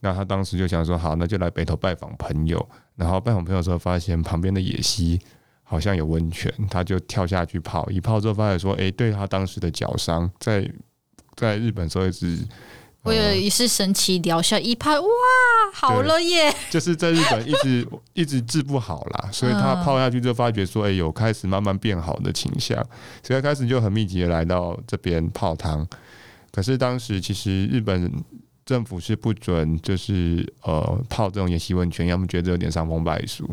[0.00, 2.68] 那他当时就想说，好，那就来北投拜访朋友。
[2.94, 5.20] 然后拜访朋友的时候，发现旁边的野溪
[5.62, 7.88] 好像有温泉，他就跳下去泡。
[7.90, 10.68] 一泡之后，发现说，哎、欸，对他当时的脚伤，在
[11.36, 12.38] 在日本时候一直，
[13.02, 15.06] 我有一次神奇疗效，一拍哇，
[15.72, 16.52] 好了耶！
[16.70, 22.76] 就是在日本一直一直治不好啦，所以他泡下去之后，发觉说，哎、欸，有开始慢慢变好的倾向，
[23.22, 25.86] 所以他开始就很密集的来到这边泡汤。
[26.50, 28.12] 可是当时其实日本。
[28.68, 33.48] 政府是不准，就是呃泡这种野溪温泉，要么觉得有点伤风败俗。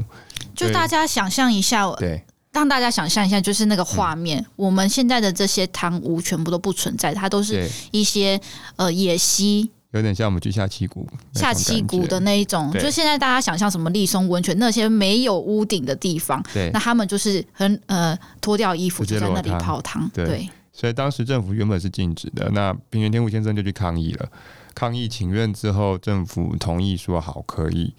[0.53, 4.41] 就大家想象一下，对，让大家想象一下，就是那个画面。
[4.41, 8.37] 嗯、我们现在的这些汤屋全部都不存在，它都是一些
[8.75, 12.69] 呃野溪，有点像我们去下七谷、下七谷的那一种。
[12.73, 24.29] 就现在大家想象什么立松温泉那些没有屋顶的地方，对，那他们就是很呃脱掉衣服就在那里泡汤，对，所以当时政府原本是禁止的，那平原天屋先生就去抗议了。
[24.75, 27.95] 抗议请愿之后，政府同意说好可以，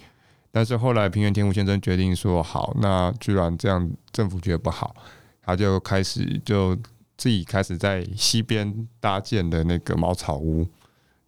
[0.52, 4.94] 但是后来平原天福先生决定说好，那居然这样政府觉得不好，
[5.42, 6.76] 他就开始就
[7.16, 10.66] 自己开始在西边搭建的那个茅草屋。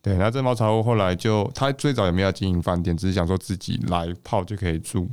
[0.00, 5.10] 对，那这茅草屋后来就他最早也没有经营饭店，只是想说自己来泡就可以住。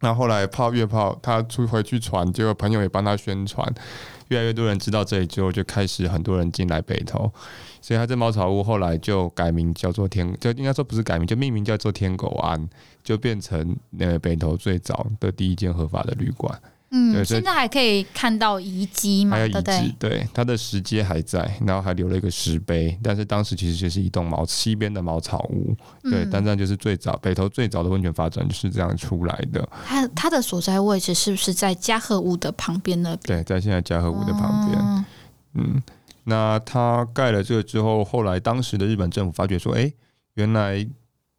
[0.00, 3.66] 那后来泡越泡，他出回去传，结果朋友也帮他宣传，
[4.28, 7.32] 越来越多人知道这里之后，就开始很多人进来北投。
[7.80, 12.68] 所以，他这茅草屋后来就改名叫做天，就应该说不是改名，就命名叫做天狗庵，
[13.02, 16.60] 就变成那个北投最早的第一间合法的旅馆。
[16.90, 19.36] 嗯，现在还可以看到遗迹嘛？
[19.36, 22.96] 还有遗址，对，它的石阶还在，然后还留了一个石碑。
[23.02, 29.68] 但是当时其实就是一栋茅西边的茅草屋，对，嗯、但这样就是最早北投最早的温泉发展就是这样出来的。
[29.84, 33.18] 它它的所在位置是不是在嘉禾屋的旁边呢？
[33.22, 34.80] 对，在现在嘉禾屋的旁边。
[34.80, 35.04] 嗯。
[35.54, 35.82] 嗯
[36.28, 39.94] 那他盖了这个之后，后来当时的日本政府发觉说，哎、欸，
[40.34, 40.84] 原来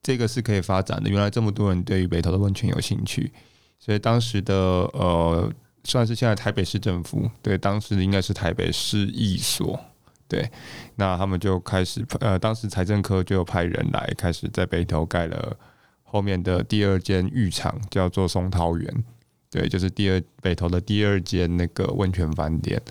[0.01, 3.29] 这个是可以发展的，原来这么多人对于北投的温泉有兴趣，
[3.79, 5.51] 所以当时的呃，
[5.83, 9.79] 算是现在台北市政府，对，当时应该是台北市役所，
[10.27, 10.49] 对，
[10.95, 15.57] 那他们就开始呃，当时财政科就派人来，开始在北投盖了
[16.03, 19.03] 后面的第二间浴场，叫做松涛园。
[19.49, 22.81] 对，就是第二北投的第二间那个温泉饭店，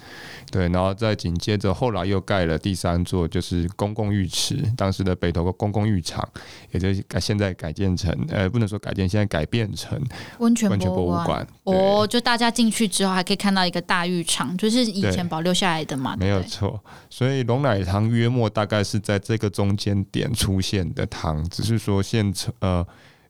[0.51, 6.27] 对，然后再紧接着后来又盖了第三座，就是公共浴池，当时的北投的公共浴场，
[6.71, 10.03] 也就是改现在改建成，呃，不能说改建，现在改变成
[10.39, 11.47] 温泉温泉博物馆。
[11.65, 16.83] 哦，就大家进去之后还可以看到一个大浴场，就是以前保留下来的嘛，没有错。
[17.11, 22.87] 所以龙奶汤约莫大概是在这个中间点出现的汤，只是说现成呃。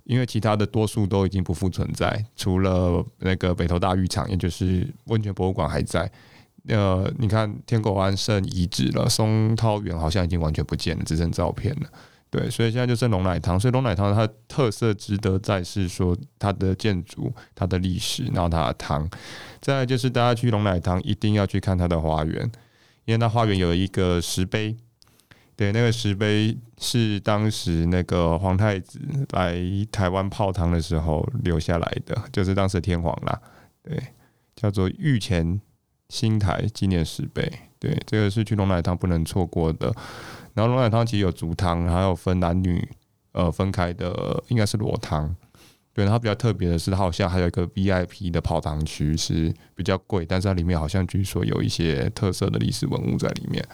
[0.06, 6.10] 因为其他的多数都已经不复存在，除了那个北投大浴场，也就是温泉博物馆还在。
[6.68, 11.90] 呃，你看天狗庵剩遗址了，松涛园好像已经完全不见了，只剩照片了。
[12.30, 13.58] 对，所以现在就剩龙奶汤。
[13.58, 19.08] 所以龙奶汤它特色值得在是说它的建筑、它的历史，然后它的汤。
[19.60, 22.50] 再就是大家去龙奶汤一定要去看它的花园，
[23.04, 24.76] 因为它花园有一个石碑。
[25.56, 29.58] 对，那个石碑是当时那个皇太子来
[29.90, 33.40] 台湾泡汤的时候留下来的，就是当时天皇啦。
[33.82, 33.98] 对，
[34.54, 35.58] 叫做御前
[36.10, 37.50] 新台纪念石碑。
[37.78, 39.90] 对，这个是去龙奶汤不能错过的。
[40.52, 42.86] 然后龙奶汤其实有足汤，还有分男女
[43.32, 45.34] 呃分开的，应该是裸汤。
[45.94, 53.66] 对，然后比较特别的是，它好像还有一个 VIP 的泡汤区是比较贵，但是它里面好像据说有一些特色的历史文物在里面。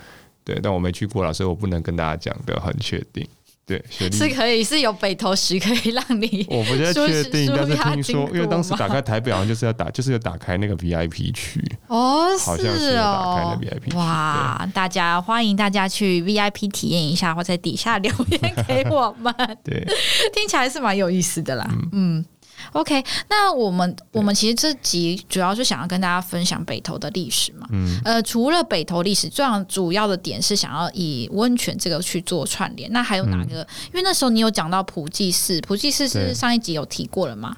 [0.45, 3.27] 对，但我没去过了，所以我不能跟大家讲的很确定。
[3.65, 13.97] 对，是可以是有北投石可以让你，我不太确定，但是听说，因为当时打开台北好像就是要打，就是要打开那个 VIP 区 哦，好像是要打开那 VIP 区。
[13.97, 19.33] 哇，大家欢迎大家去 VIP 体验一下，或在底下留言给我们。
[19.63, 19.87] 对，
[20.35, 21.65] 听起来是蛮有意思的啦。
[21.71, 21.89] 嗯。
[21.93, 22.25] 嗯
[22.73, 27.67] OK，那我们我们其实这集主要是想要跟大家分享北投的历史嘛。
[27.73, 28.01] 嗯。
[28.05, 32.91] 呃，除了北投历史，这样主要的点是想要以温泉这个去做串联。
[32.93, 33.63] 那还有哪个？
[33.63, 37.57] 嗯、因为那时候你有讲到普济寺，普济寺是上一集有提过了吗？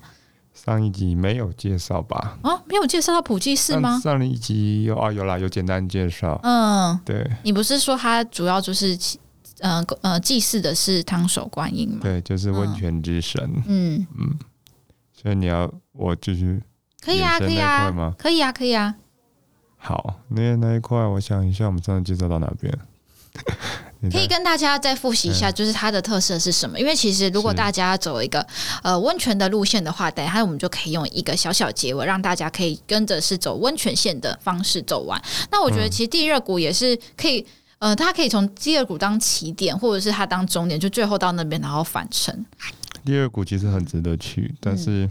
[0.54, 2.38] 上一集没有介绍吧？
[2.42, 4.00] 啊，没有介绍到普济寺吗？
[4.02, 6.40] 上一集有啊，有啦，有简单介绍。
[6.42, 7.30] 嗯，对。
[7.42, 8.98] 你不是说它主要就是
[9.58, 11.98] 呃呃祭祀的是汤守观音吗？
[12.02, 13.42] 对，就是温泉之神。
[13.66, 14.28] 嗯嗯。
[14.30, 14.38] 嗯
[15.24, 16.62] 所以你要我继续
[17.02, 18.94] 可以啊，可以啊，可以啊，可以啊。
[19.78, 22.78] 好，那那一块，我想一下，我们上次介绍到哪边？
[24.12, 26.76] 可以跟大家再复习一下，就是它的特色是什么？
[26.76, 28.46] 嗯、因为其实如果大家走一个
[28.82, 35.18] 呃温泉的路线的话，等一下我们就可以用一个小小结尾，让大家可以跟着是走温泉线的方式走完。
[35.50, 37.46] 那我觉得其实地热谷也是可以，
[37.78, 42.44] 呃，它可以从地热谷当起点，或者是它当终点，就最后到那边然后返程。
[43.04, 45.08] 第二股其实很值得去，但是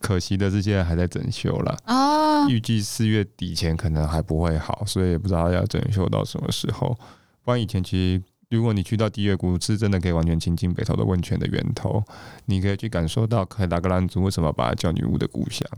[0.00, 1.76] 可惜的是现在还在整修了。
[1.86, 6.96] 哦，预计四月底前可能还不会好，所以也不知道要整修到什么时候。
[7.44, 12.02] 不然以前其实，如果你去到第二谷，是真的可以完全亲近北投的温泉的源头，
[12.46, 15.68] 你可以去感受到凯达格兰族为什么把它叫女巫的故乡。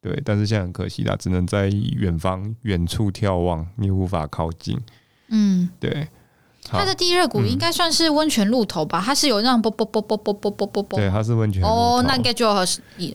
[0.00, 4.78] 对，但是现在很可惜啦，只能在远方远处眺望，你无法靠近。
[5.28, 6.08] 嗯，对。
[6.64, 9.02] 它的地热谷应该算是温泉露头吧？
[9.04, 10.98] 它是有那种啵啵啵啵啵啵啵啵啵。
[10.98, 11.62] 对，它是温泉。
[11.62, 12.46] 哦，那应该就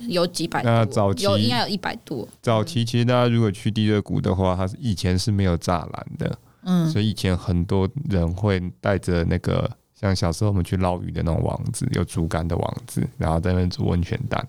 [0.08, 0.68] 有几百度。
[0.68, 2.28] 那早期有应该有一百度。
[2.42, 6.38] 早期其实大家如果去地热谷的话，它是以前是没有栅栏的。
[6.64, 6.90] 嗯。
[6.92, 14.46] 所以以前很多人会带着那个像小时候我们去捞鱼的那种网子，有竹竿的网子，然后在那边煮温泉蛋。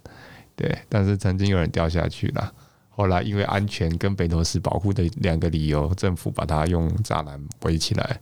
[0.56, 0.76] 对。
[0.88, 2.52] 但是曾经有人掉下去了，
[2.90, 8.20] 后来因为安全跟北投市保护的两个理由，政府把它用栅栏围起来。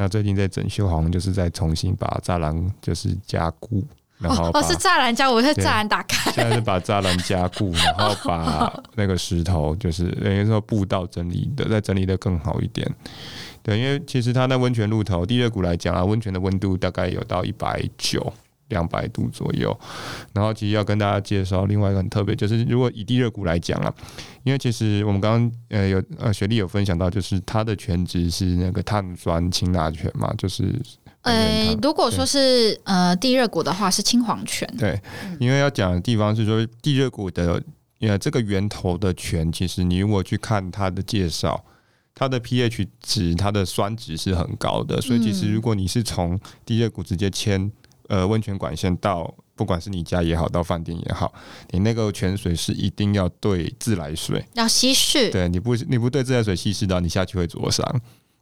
[0.00, 3.84] 那最近在整修，好像就是在重新把栅栏就是加固，
[4.18, 12.88] 然后哦是栅栏加固，是栅栏打开，现在是把栅栏加固，然后把那个石头就是等于说步道整理的，再整理的更好一点。
[13.60, 18.32] 对，因为其实它那温泉路头，地热谷来讲啊，温泉的温度大概有到一百九。
[18.68, 19.78] 两百度左右，
[20.32, 23.94] 然后其实要跟大家介绍另外一个很特别，就是如果以地热股来讲啊，
[24.44, 30.74] 因为其实我们刚刚呃有呃雪莉有分享到，就是它的全值是那个碳酸氢钠泉嘛，就是
[31.22, 35.00] 呃如果说是呃地热股的话是青黄泉，对，
[35.40, 37.62] 因为要讲的地方是说地热股的
[38.00, 41.64] 呃这个源头的泉，其实你如果去看它的介绍，
[42.14, 47.72] 它的 pH 值它的酸值是很高的，所以其实如果你是从地热股直接牵。
[48.08, 51.32] 呃，温泉管线到不管是你家也好，到饭店也好，
[51.70, 55.30] 你那个泉水是一定要对自来水，要稀释。
[55.30, 57.84] 对，你不你不对自来水稀释的，你下去会灼伤。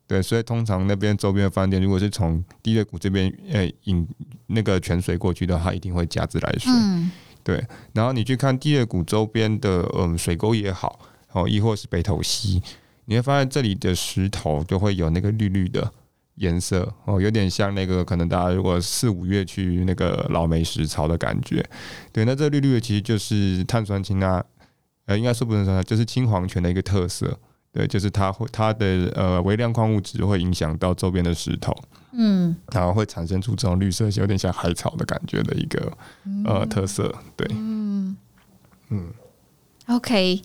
[0.07, 4.07] 对，所以通常那边周边的饭店，如果是从低热谷这边呃引
[4.47, 6.71] 那个泉水过去的话，一定会加自来水。
[6.73, 7.11] 嗯，
[7.43, 7.67] 对。
[7.93, 11.01] 然后你去看低热谷周边的嗯水沟也好，
[11.33, 12.63] 哦，亦或是北投溪，
[13.07, 15.93] 你会发现这里的石头就会有那个绿绿的。
[16.37, 21.65] 颜色哦，有点像那个，可能大家如果四五月去那个老梅石槽的感觉，
[22.13, 24.45] 对，那这绿绿的其实就是碳酸氢钠，
[25.07, 27.39] 呃，应该说不能说，就是青黄泉的一个特色，
[27.73, 31.75] 对，就是它会它的呃微量矿物质会影响到周边的石头，
[32.13, 35.93] 嗯，然后会产生出这种绿色，有点像海草的感觉的一个
[36.45, 38.17] 呃特色，对，嗯。
[38.89, 39.13] 嗯
[39.89, 40.41] ，OK。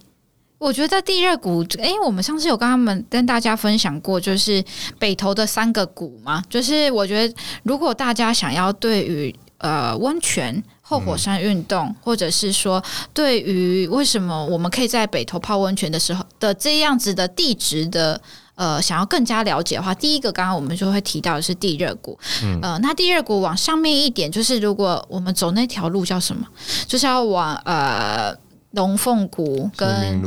[0.62, 4.64] 我觉得在地热股，哎、欸，我们上次有跟他们跟大家分享过，就是
[5.00, 6.40] 北投的三个股嘛。
[6.48, 18.22] 就是我觉得，如果大家想要对于呃温泉、后火山运动，嗯、或者是说对于为什么我们可以在北投泡温泉的时候的这样子的地质的
[18.54, 22.16] 呃想要更加了解的话，第一个刚刚我们就会提到的是地热谷。
[22.44, 26.46] 嗯、呃，那地热谷往上面一点，就是如果我们走那条路叫什么，
[26.86, 28.32] 就是要往呃
[28.72, 30.22] 龙凤谷跟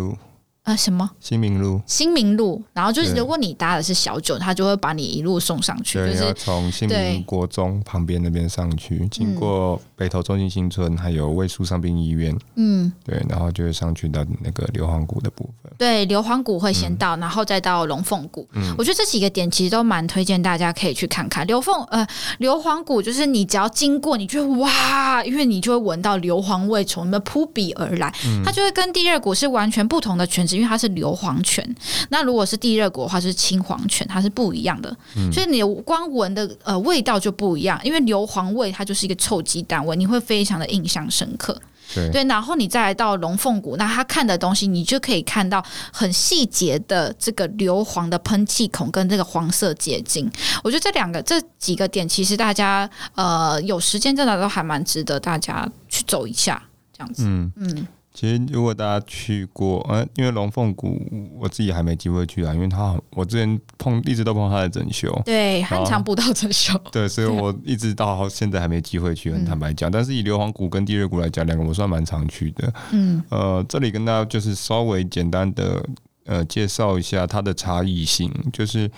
[0.65, 1.11] 呃，什么？
[1.21, 2.63] 新民路，新民路。
[2.73, 5.99] 然后就是，如果你搭的是小九，他就会把你一路送上去。
[5.99, 12.35] 对，就是从新明国中旁边那边上去，经过北投中心新村，还有卫戍伤兵医院。
[12.57, 15.71] 嗯，对，然后就会上去到那个硫磺谷的部分。
[15.77, 18.49] 对，硫磺谷会先到，然后再到龙凤谷。
[18.55, 21.47] 嗯，我觉得这几个点其实都蛮推荐大家可以去看看。
[21.47, 22.07] 硫凤呃，
[22.39, 28.11] 硫磺谷就是你只要经过，你就会哇，因为你就会闻到硫磺味从那扑鼻而来。
[28.25, 30.54] 嗯，它就会跟第二谷是完全不同的泉质。
[30.55, 31.65] 因为它是硫磺泉，
[32.11, 34.95] 那如果是地热谷的话，是青黄泉，它是不一样的。
[35.17, 41.61] 嗯、所以你光闻的呃味道就不一样，因为硫磺味它就是一个臭鸡蛋味，你会非常的印象深刻。
[41.95, 50.29] 对，对，然后你再来到龙凤谷，那他看的东西，你就可以看到很细节的这个硫磺的喷气孔跟这个黄色结晶。
[50.63, 56.61] 我觉得这两个这几个点，其实大家呃有时间真的都还蛮值得大家去走一下
[56.97, 57.25] 这样子。
[57.27, 57.87] 嗯嗯。
[58.17, 61.03] 其实，如果大家去过，嗯，因为龙凤谷
[61.37, 69.91] 我自己还没机会去啊，因为他我之前碰一直都碰他的整修，对，汉长步道整修，对， 所以我一直到现在还没机会去，很坦白讲。
[69.91, 75.85] 嗯、但是以硫磺谷跟地热谷来讲，两个我算蛮常去的，嗯，呃，这里跟大家就是稍微简单的
[76.27, 78.89] 呃介绍一下它的差异性，就是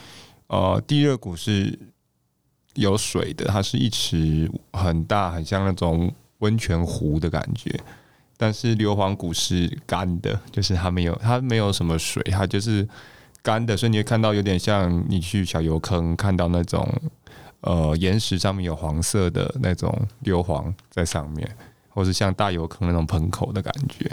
[0.49, 1.79] 呃，地热谷是
[2.75, 7.81] 有水的，它是一池很大，很像那种温泉湖的感觉。
[8.39, 12.87] 但是硫磺谷是干的，就是它没有它没有什么水，它就是
[13.43, 16.87] 干的，所以你会看到有点像你去小油坑看到那种
[17.63, 21.49] 呃岩石上面有黄色的那种硫磺在上面，
[21.89, 24.11] 或是像大油坑那种喷口的感觉。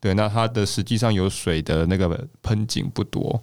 [0.00, 3.42] 对，那它的实际上有水的那个喷井不多，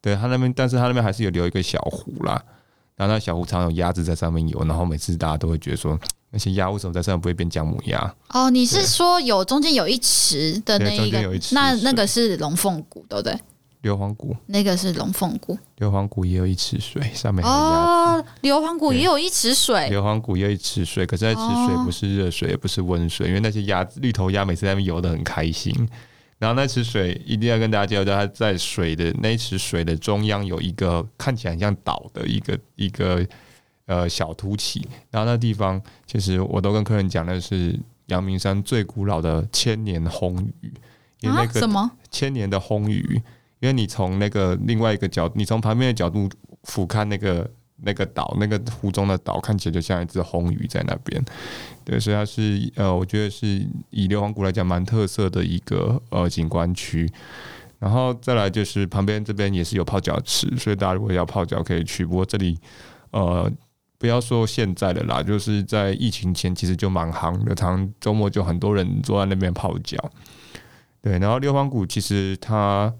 [0.00, 2.42] 对，它那边，但是它那边还是有留一个小湖啦，
[2.96, 5.98] 然后那小湖常有鸭子在上面游，然后每次大家都会觉得说。
[6.34, 8.12] 那些鸭为什么在上面不会变姜母鸭？
[8.30, 11.36] 哦，你是说有中间有一池的那一个？
[11.36, 13.38] 一那那个是龙凤谷，对不对？
[13.82, 15.56] 硫磺谷，那个是龙凤谷。
[15.76, 19.88] 硫磺谷也有一池水，上面哦，硫磺谷也有一池水。
[19.90, 25.72] 硫磺谷也有一池水，可是那池水不是热水，也不是温水，因为那些鸭绿头鸭每次在那边游的很开心。
[26.38, 33.24] 然后那池水一定要跟大家介绍，它在水的那池水的中央有一个看起来很像岛的一个一个。
[33.86, 40.72] 呃，小凸起，然后那地方其实我都跟客人讲的是阳明山最古老的千年红鱼，
[41.20, 43.20] 因为那个什么千年的红鱼，
[43.60, 46.26] 因为你从那个另外一个角，你从旁边的角度
[46.62, 47.50] 俯瞰那个
[47.82, 51.22] 那个岛，那个湖中的岛，看起来就像一只红鱼在那边。
[51.84, 53.46] 对，所以它是呃，我觉得是
[53.90, 57.06] 以硫磺谷来讲蛮特色的一个呃景观区。
[57.78, 62.06] 然后再来就是旁边这边也是有泡脚池，所以大家如果要泡脚可以去。
[62.06, 62.58] 不过这里
[63.10, 63.52] 呃。
[64.04, 69.96] 不要说现在的啦，就是在疫情前其实就蛮夯的，常周末就很多人坐在那边泡脚。
[71.00, 72.92] 对，然后硫磺谷其实它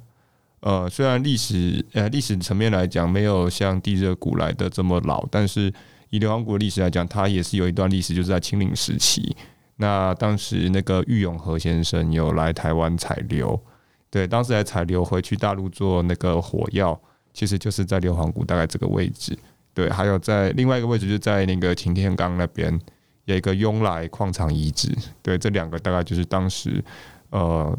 [0.60, 5.70] 呃虽然历史呃历史层面来讲没有像地热谷来的这么老，但是
[6.08, 9.36] 以硫磺谷的历史来讲，它也是有一段历史，就是在清领时期。
[9.76, 13.60] 那当时那个郁永河先生有来台湾采硫，
[14.08, 16.98] 对，当时来采硫回去大陆做那个火药，
[17.34, 19.38] 其实就是在硫磺谷大概这个位置。
[19.74, 22.80] 对，还有在另外一个位置，就在那个擎天岗那边
[23.24, 24.96] 有一个雍来矿场遗址。
[25.20, 26.82] 对，这两个大概就是当时
[27.30, 27.76] 呃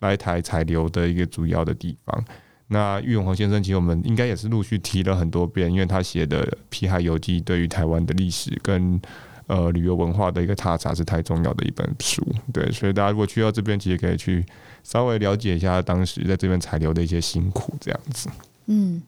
[0.00, 2.24] 来台采硫的一个主要的地方。
[2.66, 9.00] 那郁永河先生，其实我们应该也是陆续提了很多遍，因为他写的《皮海游记》对于台湾的历史跟
[9.46, 12.22] 呃旅游文化的一个踏查是太重要的一本书。
[12.52, 14.44] 对，所以大家如果去到这边，其实可以去
[14.82, 18.28] 稍微了解一下当时在这边采硫的一些辛苦，这样子。
[18.66, 19.00] 嗯，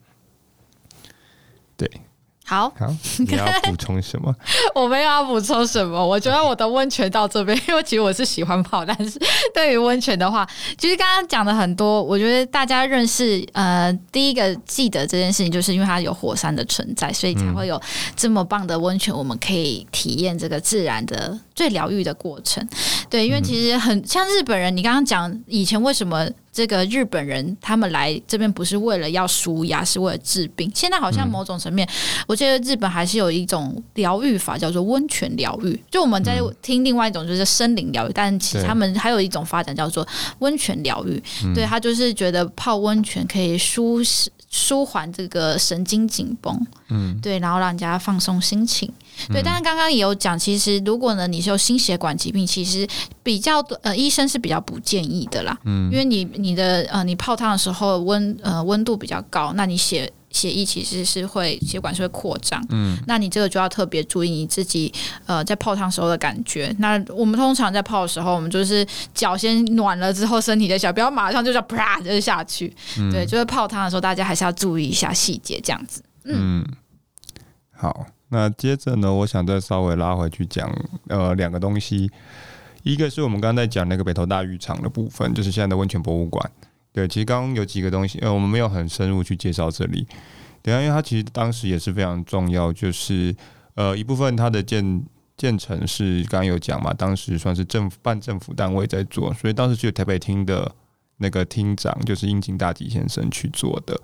[1.77, 1.87] 对。
[2.51, 4.35] 好，好，你要补充什么？
[4.75, 6.05] 我没有要补充什么。
[6.05, 9.17] 我觉得我的温泉到这边， 因为其实我是喜欢泡，但是
[9.53, 10.45] 对于温泉的话，
[10.77, 17.81] 其实刚刚讲的很多，我觉得大家认识呃，第一个记得这件事情，就是因为它有火山的存在，所以才会有
[18.17, 22.67] 这么棒的温泉，我们可以体验这个自然的最疗愈的过程。
[23.09, 26.27] 对，因为其实很像日本人，你刚刚讲以前为什么？
[26.53, 30.71] 这个日本人他们来这边不是为了要舒压，是为了治病。
[30.75, 35.81] 现在好像某种层面，嗯、我觉得日本还是有一种疗愈法，叫做温泉疗愈。
[35.89, 40.07] 就我们在听另外一种就是森林疗愈，但其实他们还有一种发展叫做
[40.39, 41.21] 温泉疗愈。
[41.53, 44.31] 对，对他就是觉得泡温泉可以舒适。
[44.53, 48.91] 舒缓这个神经紧绷，嗯，对，然后让人家放松心情，
[49.29, 49.41] 对。
[49.43, 52.87] 但是刚刚也有讲，其实如果呢你是有心血管疾病，其实
[53.21, 64.91] 比较呃医生是比较不建议的啦，嗯，因为你你的呃你泡汤的时候温呃温度比较高，那你血血液其实是会血管是会扩张，嗯，那你这个就要特别注意你自己
[65.25, 66.73] 呃在泡汤时候的感觉。
[66.79, 72.73] 那我们通常在泡的时候，我们就是脚先暖了之后，身体再小，不要马上就叫啪就下去。
[72.97, 76.01] 嗯、对，就是泡汤的时候，大家还是要注意一下细节，这样子。
[76.23, 76.65] 嗯，嗯
[77.75, 80.73] 好，那接着呢，我想再稍微拉回去讲
[81.09, 82.09] 呃两个东西，
[82.83, 86.49] 一个是我们刚才在讲那个北投大浴场的部分，就是现在的温泉博物馆。
[86.93, 90.07] 对，其实刚刚有几个东西，呃，我们没有很深入去介绍这里。
[90.61, 93.35] 等下，因为它其实当时也是非常重要，就是
[93.75, 95.03] 呃一部分它的建
[95.35, 100.71] 建成是刚刚有讲嘛，当时算是政府办政府单位在做，所以当时只有台北厅的
[101.21, 103.97] 那个厅长，就是樱井大吉先生去做的。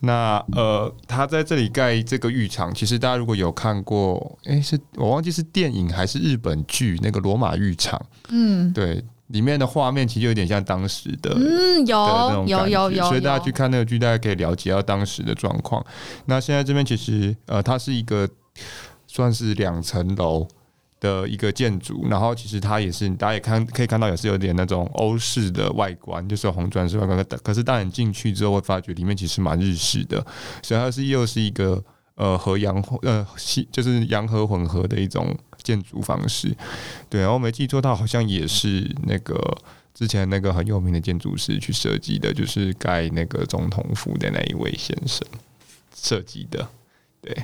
[0.00, 9.02] 那呃，他在这里盖这个浴场，其实大家如果有看过，诶，是我忘记是电影还是日本剧那个罗马浴场，嗯，对。
[9.28, 15.84] 里面的画面其实有点像当时的，嗯，有有有有，所以大家去看那个剧，大家可以了解到当时的状况。
[16.24, 18.26] 那现在这边其实呃，它是一个
[19.06, 20.48] 算是两层楼
[21.00, 27.24] 的一个建筑，然后其实它也是大家也看可以看到，也是有点那种欧式的外观，就是红砖式外观的。
[27.38, 30.24] 可是当你进去之后，会发觉里面其实蛮日式的，
[30.62, 31.82] 所以它是又是一个
[32.14, 35.36] 呃和洋呃西就是洋和混合的一种。
[35.60, 36.56] 建筑方式，
[37.10, 39.36] 对，然后我没记错，它好像也是那个
[39.92, 45.26] 之前那个很有名的建筑师去设计的，就是盖那个总统府的那一位先生
[45.94, 46.66] 设计的。
[47.20, 47.36] 对，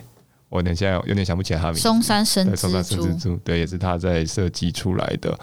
[0.49, 1.80] 我等下有点想不起来他名字。
[1.80, 5.38] 松山生对，松山生对，也是他在设计出来的。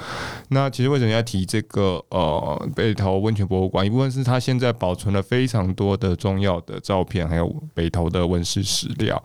[0.49, 3.85] 那其实为什么要提这个呃北投温泉博物馆？
[3.85, 9.21] 一部分是他现在保存了非常多的重要的照片，还有北投的温室史料。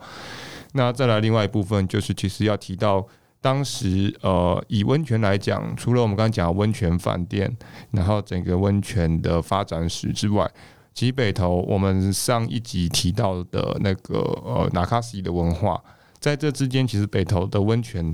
[0.73, 3.07] 那再来另外一部分就是其实要提到。
[3.39, 7.55] 当时，呃，以温泉来讲，除了我们刚刚讲的温泉饭店，
[7.91, 10.49] 然后整个温泉的发展史之外，
[10.97, 15.79] 其北投我们上一集提到的那个呃纳卡西的文化，
[16.19, 18.11] 在这之间，其实北投的温泉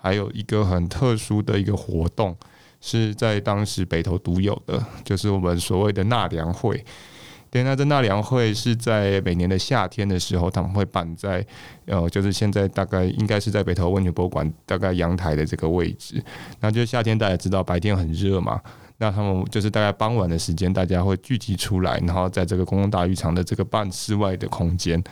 [0.00, 2.34] 还有一个很特殊的一个活动，
[2.80, 6.82] 是在当时北投独有的，就是我们所谓的纳凉会。
[7.50, 11.46] 对，那这纳凉会是在每年的夏天的时候，他们会办在，
[11.84, 16.24] 呃，就是现在大概应该是在北投温泉博物馆大概阳台的这个位置。
[16.60, 18.58] 那就是夏天大家知道白天很热嘛，
[19.02, 25.02] 那他们就是大概傍晚的时间，大家会聚集出来，然后在这个公共大浴场的这个半室外的空间，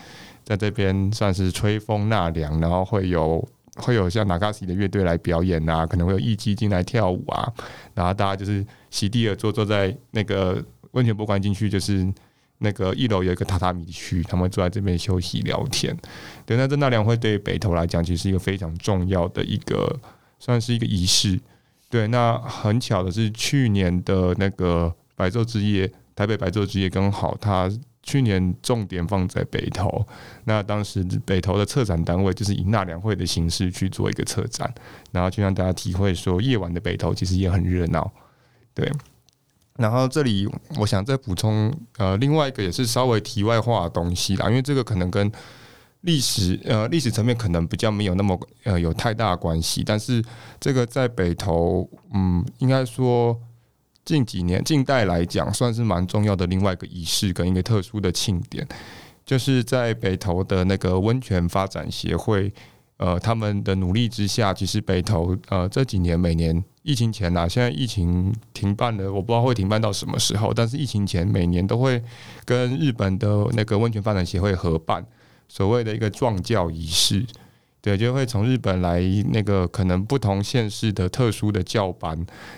[0.45, 3.45] 在这边算是吹风纳凉，然后会有
[3.78, 7.53] 会有像那卡西的乐队来表演啊，可能会有艺伎进来跳舞啊，
[7.93, 12.11] 然后大家就是席地而坐，坐在那个温泉博物馆进去就是。
[12.62, 15.97] 那个一楼有一个榻榻米区，他们坐在这边休息聊天。
[16.45, 19.99] 对，那这纳凉会对北投来讲，其实是一个非常重要的一个，
[20.38, 21.41] 算是一个仪式。
[21.91, 27.68] 对，那很巧的是，去年的那个白昼之夜，台北白昼之夜刚好，他
[28.03, 30.07] 去年重点放在北投。
[30.45, 34.72] 那当时北投的策展单位就是以纳凉会的形式去做一个策展，
[35.11, 38.11] 然后就让大家体会说，夜晚的北投其实也很热闹。
[38.72, 38.91] 对。
[39.76, 45.30] 然后这里我想再补充呃另外一个也是稍微题外话的东西啦，因为这个可能跟
[46.03, 50.22] 历史呃历史层面可能比较没有那么呃有太大关系，但是
[50.59, 53.38] 这个在北投嗯应该说
[54.05, 58.66] 近几年近代来讲算是蛮重要的另外一个仪式跟一个特殊的庆典，
[59.24, 62.53] 就是在北投的那个温泉发展协会。
[63.03, 70.53] 呃，他们的努力之下，其实北投呃这几年每年疫情前呐，现在疫情停办了，我不知道会停办到什么时候。
[70.53, 72.03] 但是疫情前每年都会
[72.44, 75.03] 跟日本的那个温泉发展协会合办
[75.51, 77.26] 所谓的一个壮轿仪式，
[77.80, 79.01] 对，就会从日本来
[79.32, 82.16] 那个可能不同县市的特殊的轿班。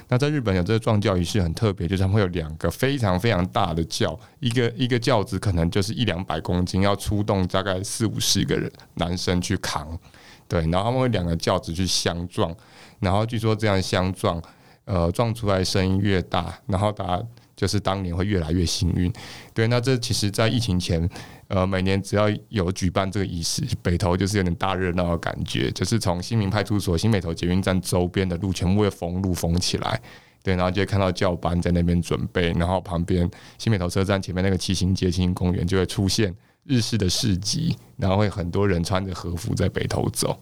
[0.08, 9.98] 那在日本有这个壮轿仪式很特别，就是他们会有两个非常非常大的轿，一个一个轿子可能就是一两百公斤，要出动大概四五十个人男生去扛。
[10.46, 12.54] 对，然后他们会两个轿子去相撞，
[13.00, 14.42] 然后据说这样相撞，
[14.84, 17.22] 呃，撞出来声音越大，然后大家
[17.56, 19.10] 就是当年会越来越幸运。
[19.54, 21.08] 对，那这其实，在疫情前，
[21.52, 30.00] 呃，每年只要有举办这个仪式，北投就是有点大热闹的感觉，就是从新民派出所、新北投捷运站周边的路全部会封路封起来，
[30.42, 36.34] 对，然后就会看到教班在那边准备，然后旁边新北投车站前面那个七星街、七星公园就会出现。
[36.64, 40.38] 日式的市集，然后会很多人穿着和服在北投走，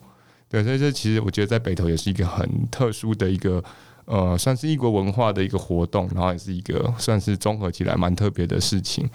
[0.50, 3.64] 对，所以这其实我觉得在北投也是一个很特殊的一个，
[4.04, 9.08] 呃，算是异国文化的一个活动，然后也是一个算是综合起来蛮特别的事情，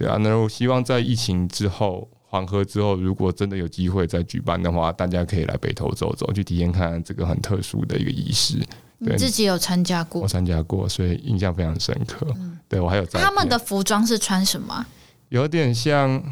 [0.00, 0.16] 对啊。
[0.16, 8.58] 那我希望在疫情之后缓和之后，如果真的有机会再举办的话，大家可以来北投走走，去体验看看这个很特殊的一个仪式。
[9.04, 10.22] 对，你自己有参加过？
[10.22, 12.26] 我参加过，所以印象非常深刻。
[12.36, 14.86] 嗯、对我还有他们的服装是穿什么？
[15.28, 16.22] 有点像。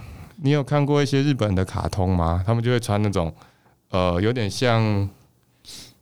[0.40, 2.40] 你有看过一些日本的卡通吗？
[2.46, 3.34] 他们就会穿那种
[3.90, 5.10] 呃，有点像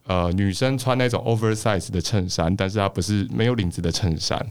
[0.04, 4.46] 呃女生穿那种 oversize 的衬衫，但是它不是没有领子的衬衫。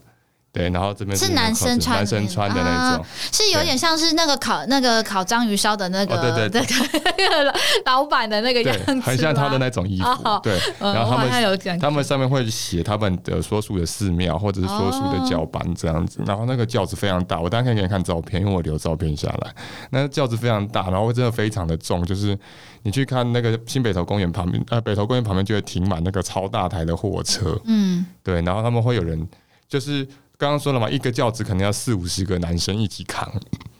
[0.55, 10.07] 对，然后这边是男生穿男生穿的那种，啊、是有点像是那个烤那个烤章鱼烧的那个，哦、对对对， 那个老板的那个样子，很像他的那种衣服。
[10.23, 16.21] 哦、对，然后他们、嗯、他们上面会写他们的所属的寺庙或者是所属的教班这样子。
[16.21, 19.53] 哦、然后那个轿子非常大，我当然可以给你看照片，因为我留照片下来。
[19.89, 22.39] 那轿子非常大，然后真的非常的重，就是
[22.83, 27.59] 你去看那个新北投公园旁边，呃，北投公园旁边就会停满那个超大台的货车。
[27.65, 29.27] 嗯，对，然后他们会有人
[29.67, 30.07] 就是。
[30.37, 33.31] 刚刚说了嘛，一个轿子可能要四五十个男生一起扛，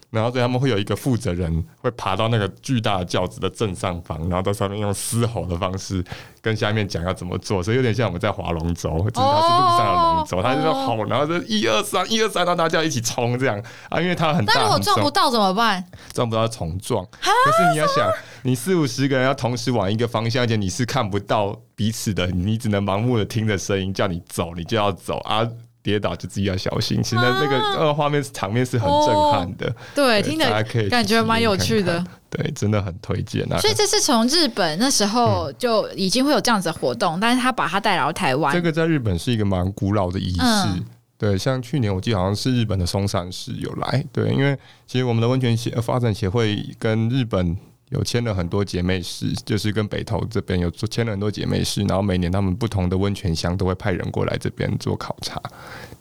[0.10, 6.02] 然后所以他们会有一个负责人会爬到那个巨大的轿子的正上方，然后到上面用嘶吼的方式
[6.42, 14.54] 跟下面讲要怎么做，所以有点像我们在划龙舟，只是它是路上的龙舟，他就说吼，然后就一二三，一二三，让大家一起冲这样啊，因为它很大。
[14.54, 15.84] 那如果撞不到怎么办？
[16.14, 17.06] 撞不到重撞。
[17.06, 18.10] 可是你要想，
[18.44, 25.46] 你四五十个人要同时往一个方向，而且你是看不到彼此的，你只能盲目的听着声音叫你走，你就要走啊。
[25.86, 27.04] 跌倒就自己要小心。
[27.04, 33.60] 其实那个呃画面场面是很震撼的，对，听着感觉蛮有趣的，对，真的很推荐啊。
[33.60, 38.52] 所以这是从日本那时候就已经会有这样子的活动，但是他把它带来到台湾。
[38.52, 40.84] 这个在日本是一个蛮古老的仪式，
[41.20, 44.58] 对，像去年我记得好像是日本的松山市有来，对，因为
[44.88, 47.56] 其实我们的温泉协发展协会跟日本。
[47.96, 55.42] 有签了很多姐妹市，就是跟北投这边有签了很多姐妹市，然后每年他们不同的温泉乡都会派人过来这边做考察。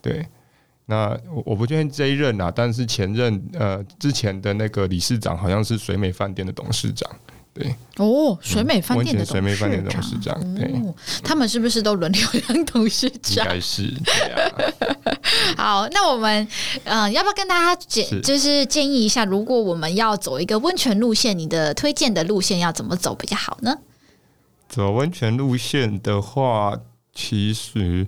[0.03, 0.27] 对，
[0.87, 7.09] 那我不确定这一任啊，但是前任呃之前的那个理事长好像是水美饭店的董事长。
[7.55, 10.75] 对哦，水美饭店的水美饭店董事长，对，
[11.23, 13.47] 他们是不是都轮流当董事长？
[13.47, 13.89] 应该是。
[14.05, 14.51] 对啊、
[15.57, 16.47] 好，那我们
[16.83, 23.79] 呃，要不要跟大家建，就是建议一下，如果我们要走一个温泉路线，你的推荐的路线要怎么走比较好呢？
[24.69, 26.77] 走温泉路线的话，
[27.15, 28.05] 其实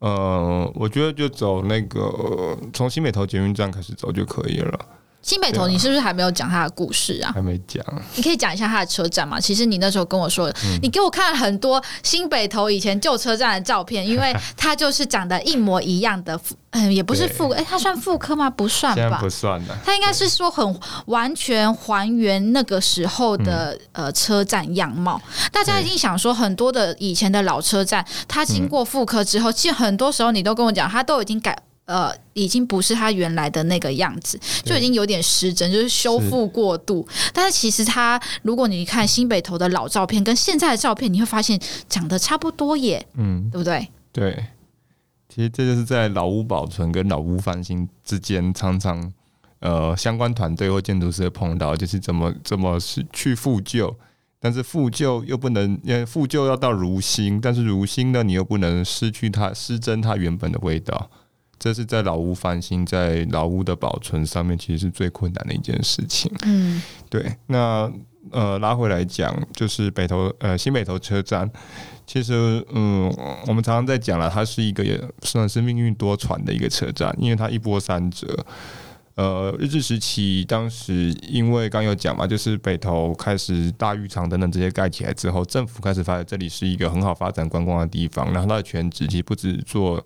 [0.00, 4.86] 嗯，我觉得就走那个从新北投捷运站开始走就可以了。
[5.22, 7.30] 新北投，你是不是还没有讲他的故事啊？
[7.34, 7.84] 还没讲。
[8.16, 9.38] 你可以讲一下他的车站吗？
[9.38, 16.40] 其实你那时候跟我说，嗯、你给我看了很多新北投以前旧车站的照片，因为 它就是长得一模一样的，
[16.70, 18.48] 嗯，也不是复，哎，它算复刻吗？
[18.48, 19.76] 不算吧，不算的。
[19.84, 25.20] 它应该是说很完全还原那个时候的呃车站样貌。
[25.52, 31.56] 大家一定想说，很多的以前的老车站，它经过复刻之后，其实很多时候你都跟我讲，它都已经改。
[31.90, 37.04] 呃，已经不是他原来的那个样子，就已经有点失真，就是修复过度。
[37.10, 43.88] 是但是其实他，如果你看新北投的老照片跟现在的照片，你会发现长得差不多耶，嗯，对不对？
[44.12, 44.46] 对，
[45.28, 49.12] 其实这就是在老屋保存跟老屋翻新之间，常常
[49.58, 53.92] 呃相关团队或建筑师碰到，就是怎么怎么是去复旧，
[54.38, 61.10] 但是复旧又不能，因为复旧要到如新，但是如新呢，你又不能失去它失真它原本的味道。
[61.60, 66.32] 这是在老屋翻新，在老屋的保存上面，其实是最困难的一件事情。
[66.46, 67.36] 嗯，对。
[67.46, 67.92] 那
[68.30, 71.50] 呃，拉回来讲，就是北投呃新北投车站，
[72.06, 73.12] 其实嗯，
[73.46, 78.26] 我们常常在讲了，它是一个也算是命运多舛的一个车站，因为它一波三折。
[79.16, 90.02] 呃，日治时期，当时因为刚有讲嘛，就是北投开始大浴场等等这些盖起来之后，政府开始发现这里是一个很好发展观光的地方，然后它的全职其实不止做。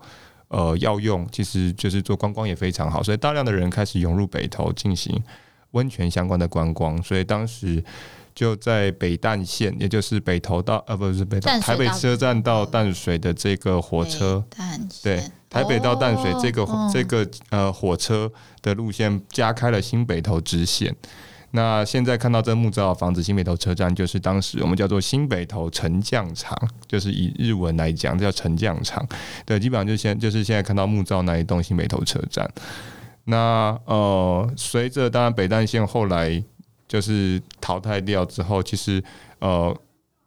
[0.48, 5.20] 呃，药用其实就是做观光也非常好，所以大量的人开始涌入北投进行
[5.72, 7.82] 温泉相关的观光，所以当时
[8.34, 14.44] 就在北淡线，也就是北投到呃不是北投台北车站到淡水的这个火车，
[15.02, 18.30] 对，台北到淡水这个、哦、这个呃火车
[18.62, 20.94] 的路线加开了新北投支线。
[21.56, 26.52] 那现在看到这木造房子，新北投车站就是当时我们叫做新北投沉降场，
[26.88, 29.06] 就是以日文来讲叫沉降场。
[29.46, 32.50] 对，基本上就现就是现在看到木造那一栋新北投车站。
[33.26, 36.42] 那呃，随着当然北淡线后来
[36.88, 39.00] 就是淘汰掉之后，其实
[39.38, 39.72] 呃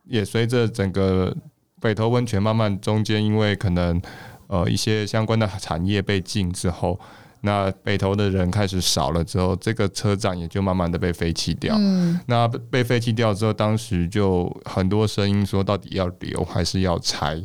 [0.06, 1.36] 也随着整个
[1.82, 4.02] 北投温泉慢慢中间因为可能
[4.48, 6.98] 呃一些相关的产业被禁之后。
[7.42, 11.76] 那北投的人开始少了之后，这个车站也就慢慢的被废弃掉。
[11.78, 17.42] 嗯，那被废弃掉之后，当时就很多声音说，到底要留还是要拆？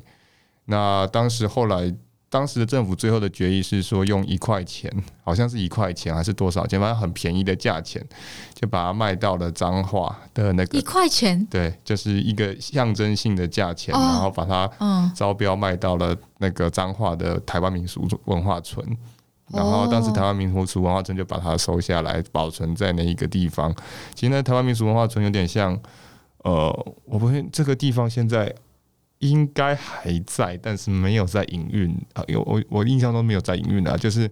[0.65, 1.95] 那当时后来，
[2.31, 4.91] 当时的政府最后的决议是说，用一块钱，
[5.23, 8.03] 好像是一块钱还是多少钱，反正很便宜的价钱，
[8.55, 11.45] 就把它卖到了彰化的那个一块钱。
[11.51, 18.83] 对，就是一个象征性的价钱，哦、然后把它招标卖到了那个彰化的台湾民俗文化村。
[19.53, 23.75] 然后当时台湾民俗文化村就把它收下来，保存在那一个地方。
[24.15, 25.79] 其实呢，台湾民俗文化村有点像，
[26.39, 28.55] 呃，我不会这个地方现在。
[29.23, 32.25] 应该还在，但是没有在营运啊。
[32.27, 33.97] 有我我印象中没有在营运啊。
[33.97, 34.23] 就是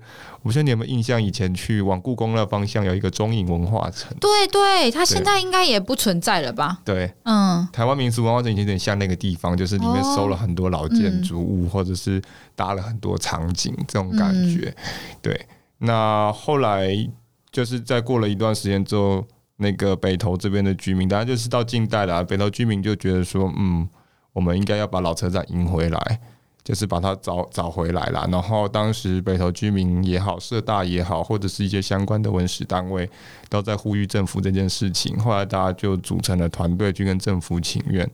[0.43, 4.13] 我不知道你有没有印象，以前去往故宫那方向有一个中影文化城。
[4.21, 6.81] 对对，它现在应该也不存在了吧？
[6.85, 12.21] 对，嗯，台湾民俗文化城以前有点像那个地方，就是里面收了很多老建筑物，哦嗯、或者是
[12.57, 14.75] 搭了很多场景这种感觉。
[14.77, 14.85] 嗯、
[15.23, 15.47] 对，
[15.79, 17.09] 那后来
[17.53, 19.25] 就是在过了一段时间之后，
[19.59, 23.89] 那个北投这边的居民，当然就是到近代了、啊，北投居民就觉得说，嗯。
[24.33, 26.21] 我们应该要把老车站赢回来，
[26.63, 28.29] 就是把它找找回来了。
[28.31, 33.11] 然后当时北投居民也好，社大也好，或者是一些相关的文史单位，
[33.49, 35.19] 都在呼吁政府这件事情。
[35.19, 38.09] 后来大家就组成了团队去跟政府请愿，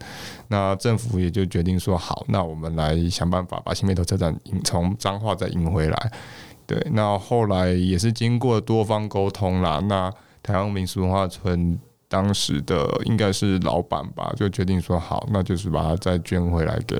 [0.48, 6.12] 那政府也就决定说好，那我们来想办法把新北投车站从彰化再赢回来。
[6.66, 10.10] 对，那后来也是经过多方沟通啦，那
[10.42, 11.78] 台湾民俗文化村。
[12.08, 16.96] 当时的应该是老板吧，就决定说好，那就是把它再捐回来给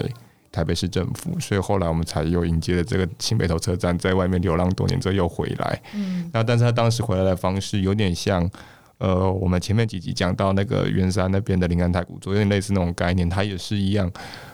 [0.50, 1.38] 台北市政府。
[1.38, 5.82] 所以后来我们才又迎接了这个新北投车站，在外面流浪多年之后又回来。
[5.94, 8.50] 嗯，那但是他当时回来的方式有点像，
[8.98, 13.28] 呃，我们前面几集讲到那个圆山那边的临安太古座，有点类似那种概念。
[13.28, 14.11] 它也是一样，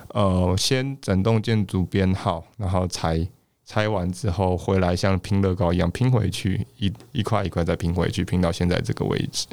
[0.09, 3.27] 呃，先整栋建筑编号，然后拆
[3.65, 9.47] 拆完之后回来，像拼乐高一样拼回去，一一块一块再拼回去，拼到现在这个位置。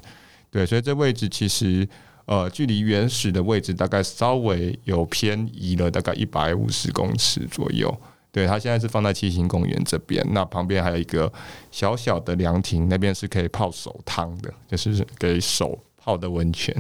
[0.52, 1.88] 对，所以这位置其实，
[2.26, 7.96] 呃，距离原始的位置大概稍微有偏移了，大概一百五十公尺左右。
[8.32, 11.32] 对，它现在是放在七星公园这边，那旁边还有一个
[11.72, 16.76] 小小的凉亭，那边是可以泡手汤的，就是给手泡的温泉。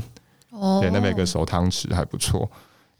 [0.49, 2.49] 哦，对，那边有个手汤池还不错。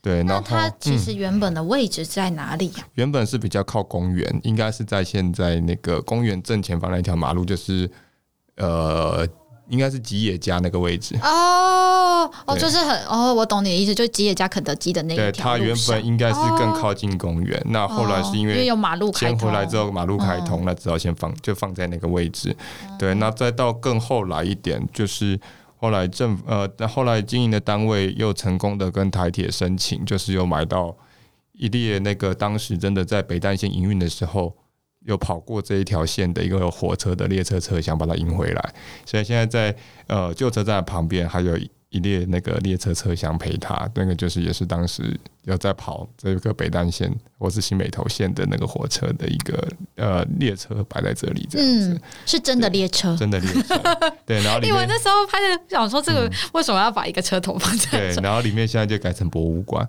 [0.02, 2.76] 对，那它其实原本的位置在哪里呀？
[2.78, 7.90] 嗯，原本是比较靠公园，应该是在现在那个公园正前方那条马路，就是
[8.58, 9.28] 呃。
[9.70, 15.32] 应该是吉野家那个位置哦哦，就是很哦，我懂你的意思，就是吉野家肯德基的那个。
[15.32, 22.56] 对，它原本应该是更靠近公园，哦、那后来是因为有马路先回来之后马路开通，那只好先放就放在那个位置。
[22.90, 25.40] 嗯、对，那再到更后来一点，就是
[25.78, 30.96] 后来政呃，后来经营的单位又成功的跟台铁申请，就是又买到
[31.54, 34.54] 一列那个当时真的在北淡线营运的时候。
[35.06, 38.74] 又跑过这一条线的一个火车的列车车厢，把它迎回来。
[39.06, 39.76] 所以现在在
[40.08, 41.58] 呃旧车站旁边还有
[41.92, 53.76] 一列那个列车车厢陪他，那个就是也是当时要在跑这个北淡线或是新北投线的那个火车的一个呃列车摆在这里，这样子、嗯、是真的列车，真的列车。
[54.24, 58.14] 对，然后 因为那时候拍的想说这个为什么要把一个车头放在？
[58.14, 59.88] 对， 然后里面现在就改成博物馆。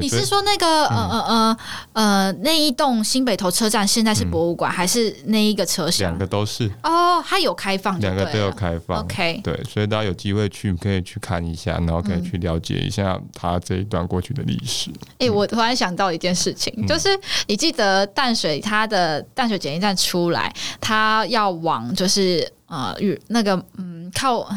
[0.00, 1.56] 你是说那个呃呃呃
[1.92, 6.10] 呃那一栋新北投车站现在是博物馆，嗯、还是那一个车厢？
[6.10, 9.00] 两个都是哦，它有开放，两个都有开放。
[9.00, 14.90] OK，对，所以大家有机会去可以去看一下，然后可以去了解一下它这一段过去的历史。
[15.18, 17.08] 哎、嗯欸，我突然想到一件事情，嗯、就是
[17.46, 24.48] 你记得淡水它的淡水检疫站出来，它要往就是呃与那个嗯靠，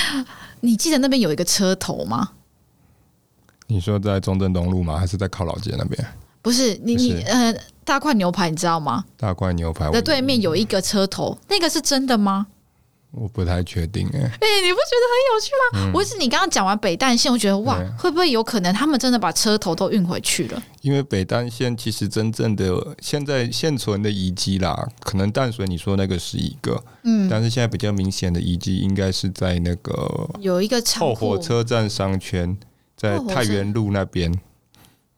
[0.60, 2.30] 你记得那边有一个车头吗？
[3.66, 4.98] 你说在中正东路吗？
[4.98, 6.06] 还是在靠老街那边？
[6.42, 7.54] 不是，你你呃，
[7.84, 9.04] 大块牛排你知道吗？
[9.16, 12.48] 大块牛排的对面有一个车头，那个是真的吗？
[13.12, 14.24] 我不太确定哎、欸。
[14.24, 15.92] 哎、欸，你不觉得很有趣吗？
[15.94, 20.62] 我、嗯、是你刚刚讲完北淡线，我觉得哇，会不会有可能他们真的把车头都运回去了？
[20.82, 32.54] 因为北淡线其实真正的现在现存的遗迹啦，可能淡水你说那个是一个，嗯，但是现在比较明显的遗迹应该是在那个有一个后火车站商圈。
[33.04, 34.32] 在太原路那边，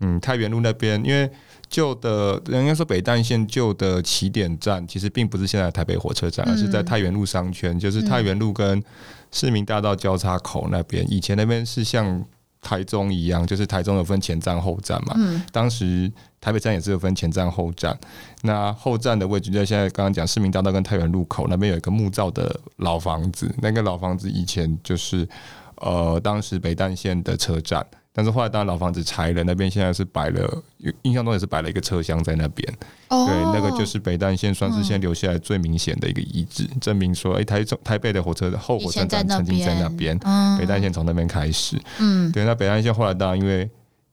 [0.00, 1.30] 嗯，太原路那边，因为
[1.68, 8.82] 旧的，人家说北淡线旧的起点站，其实并不是现在台北火车站，而是在太原路商圈，就是太原路跟
[9.32, 11.04] 市民大道交叉口那边。
[11.10, 12.24] 以前那边是像
[12.60, 15.14] 台中一样，就是台中有分前站后站嘛。
[15.16, 17.98] 嗯当时台北站也是有分前站后站，
[18.42, 25.26] 那后站的位置就在现在刚刚讲市民大道跟太原路口那边有一个木造的老房子，那个老房子以前就是。
[25.76, 30.62] 呃，当时北淡线的车站，但是后来当然老房子拆了，那边现在是摆了，
[31.02, 32.74] 印象中也是摆了一个车厢在那边。
[33.08, 41.80] 哦，对，那个就是北淡线算是现在留下来最明显的一个遗址，嗯、证明说，哎、欸，台中台北的火车的后火车站曾经在那边，嗯、北淡线从那边开始。
[41.98, 43.68] 嗯，对，那北淡线后来当然因为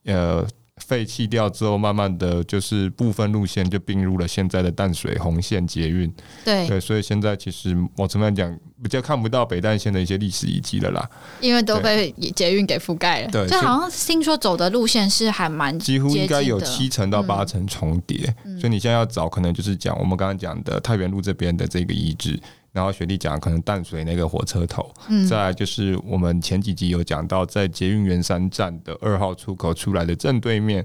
[0.05, 0.45] 呃
[0.82, 6.11] 废弃掉之后，慢慢的就是部分路线就并入了现在的淡水红线捷运。
[6.43, 8.51] 对对，所以现在其实某层面讲，
[8.82, 11.09] 比较看不到北淡线的一些历史遗迹了啦，
[11.39, 13.30] 因为都被捷运给覆盖了。
[13.30, 22.39] 对，就好像听说走的路线是还蛮几乎应该有七成到八成重叠，嗯、所以你现在要找，可能就是讲我们刚刚讲的太原路这边的这个遗址。
[22.74, 30.84] 然后学弟讲可能淡水那个火车头，嗯，再来就是我们前几集有讲到，在捷运圆山站的二号出口出来的正对面，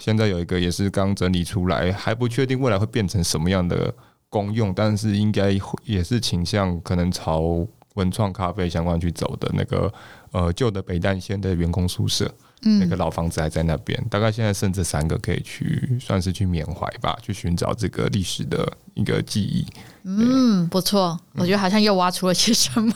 [0.00, 3.94] 现在有一个也是刚整理出来，还不确定未来会变成什么样的
[4.28, 7.64] 公用，但是应该也是倾向可能朝
[7.94, 9.92] 文创咖啡相关去走的那个
[10.32, 12.28] 呃旧的北淡线的员工宿舍。
[12.62, 19.66] 嗯、那个老房子还在那边，大概现在剩这三个可以去，算是去缅怀吧，去寻找这个历史的一个记忆。
[20.04, 22.92] 嗯，不错，我觉得好像又挖出了些什么。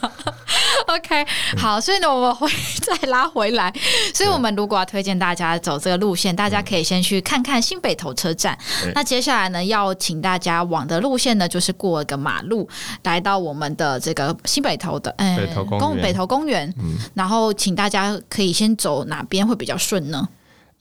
[0.87, 1.27] 嗯 OK，
[1.57, 2.49] 好，所以呢，我们会
[2.81, 3.73] 再拉回来。
[4.15, 8.57] 所以，我们如果要推荐大家走这个路线，大家可以先去看看新北投车站。
[8.95, 12.69] 那接下来呢，要请大家往的路线呢，就是过一个马路，
[13.05, 16.03] 来到我们的这个新北投的，嗯，北头公园。
[16.03, 16.75] 北投公园。
[16.79, 16.97] 嗯。
[17.15, 20.29] 然后，请大家可以先走哪边会比较顺呢？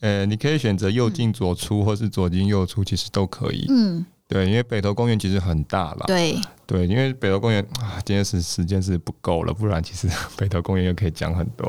[0.00, 3.66] 呃，你可以选择右进左出，或是左进右出，其实都可以。
[3.68, 4.04] 嗯。
[4.32, 6.04] 对，因为北投公园其实很大了。
[6.06, 10.08] 对对，因为北投公园啊，今天是时间是不够了，不然其实
[10.38, 11.66] 北投公园又可以讲很多。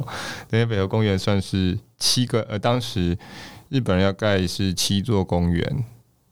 [0.49, 3.18] 因为北投公园算是七个，呃，当时
[3.68, 5.86] 日本人要盖是七座公园。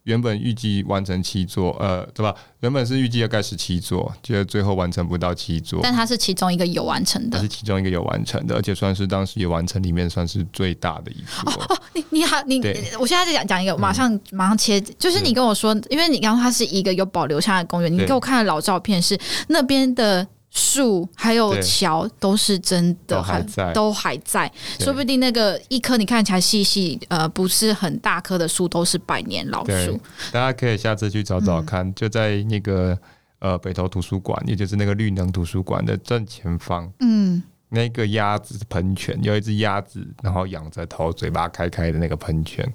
[0.04, 2.34] 原本预计完成七座，呃，对吧？
[2.62, 5.80] 原本是预计要盖十七座，结果最后完成不到七座。
[5.84, 11.52] 但它是其中一个有完成的，它是其中一个有完成的，而且算是当时有完成里面算是最大的一座。
[11.52, 12.60] 哦，你你好，你
[13.00, 20.28] 我现在在讲讲一个，马上、嗯、马上切，就是你跟我说，因为你刚刚它是一个有保留下来的公园，你给我看的老照片是那边的。
[20.54, 24.52] 树还有桥都是真的还，还在，都还在。
[24.80, 29.98] 说不定那个一棵你看起来细细呃不是很大棵的树，都是百年老树。
[30.32, 32.98] 大家可以下次去找找看，嗯、就在那个
[33.40, 36.92] 呃北投图书馆，也就是那个绿能图书馆的正前方。
[37.00, 42.70] 嗯，那个鸭子喷泉，有一只鸭子，然后仰着头，嘴巴开开的那个喷泉。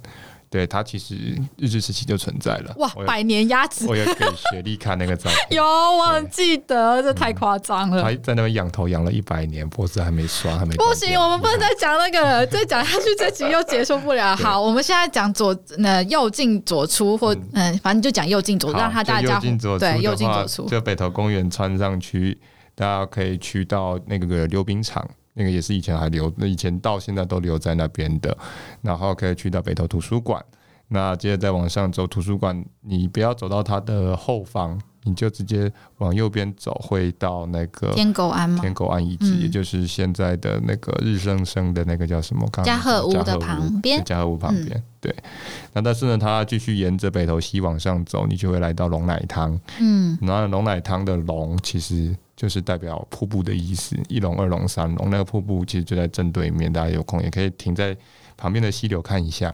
[0.57, 1.15] 对，它其实
[1.59, 2.75] 日治时期就存在了。
[2.79, 3.87] 哇，百年鸭子！
[3.87, 5.37] 我有给雪莉看那个照片。
[5.59, 8.03] 有，我很记得，这太夸张了。
[8.03, 10.75] 他在那边仰头仰了一百年，脖子还没刷，还没。
[10.77, 14.35] 不行，我们不能再讲那个了，再讲下去这集又结束不了。
[14.41, 15.55] 好，我们现在讲左，
[15.85, 20.67] 呃，右进左出，或嗯，反正就讲右进左，让他大家对右进左出。
[20.71, 22.41] 就北投公园穿上去，
[22.75, 25.07] 大家可以去到那个溜冰场。
[25.39, 28.35] 那个也是以前还留，那以前到现在都留在那边的，
[28.81, 30.43] 然后可以去到北投图书馆，
[30.89, 38.61] 那接着再往上走，图书馆你不要走到它的后方，你就直接往右边走，会到那个天狗庵吗？
[38.61, 42.47] 天狗庵遗址，嗯、也就是现在的那个日升升的那个叫什么？
[42.65, 45.17] 嘉禾屋的旁边，嘉禾屋旁边，嗯、对。
[45.73, 52.15] 那但是呢，它继续沿着北头溪往上走，你就会来到龙奶汤，嗯，然后龙奶汤的龙其实。
[52.37, 57.97] 就是代表瀑布的意思，一龙、二龙、三龙，那个瀑布其实就在正对面，大家有空也可以停在
[58.37, 59.51] 旁边的溪流看一下。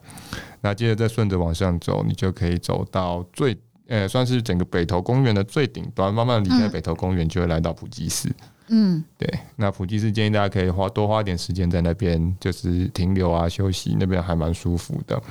[0.62, 3.56] 那接着再顺着往上走，你就可以走到最，
[3.92, 8.34] 呃，算是整个北投公园的最顶端，慢慢离开北投公园，就会来到普济寺。
[8.68, 9.28] 嗯，对。
[9.56, 15.22] 那普济寺建议大家可以花多花点时间在那边，就是停留啊、休息，那边还蛮舒服的。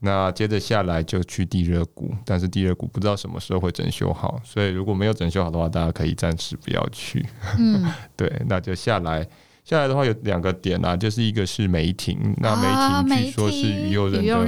[0.00, 7.24] 那接着下来就去地热谷，但是地热谷不知道什么时候会整修好，所以如果没有整修好的话，大家可以暂时不要去。
[7.56, 9.24] 嗯， 对，那就下来。
[9.66, 12.54] 下来的话有两个点啊，就是一个是梅亭，那
[13.02, 14.44] 梅亭据说是于右任的，有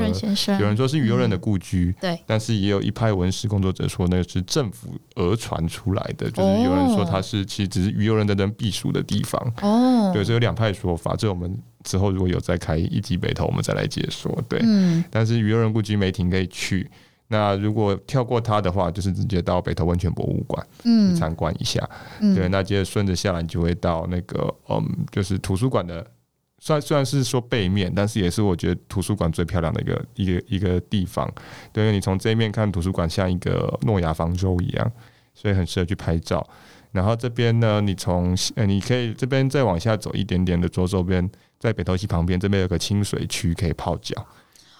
[0.64, 11.52] 人说是于右任的故居，对，但是也有一派文史工作者说那个是政府讹传出来的，就是有人说它是其实只是于右任的人避暑的地方，哦，对，所以有两派说法，这我们
[11.82, 14.62] 之后如果有再开一集北投，我们再来解说，对，
[15.10, 16.88] 但是于右任故居梅亭可以去。
[17.30, 21.86] 那如果跳过它的话，就是直接到北投温泉博物馆，嗯，参观一下。
[22.20, 26.06] 嗯、对，那接着顺着下来，你就会到那个，嗯，就是图书馆的，
[26.58, 31.30] 虽虽然是说背面，但是也是我觉得图书馆最漂亮的一个一个一个地方。
[31.70, 34.92] 对，因为你从这一面看图书馆，像一个诺亚方舟一样，
[35.34, 36.44] 所以很适合去拍照。
[36.92, 44.26] 然后这边呢，你从呃，你可以这边再往下走一点点的左手边，在北投溪旁边，这边有个清水区可以泡脚。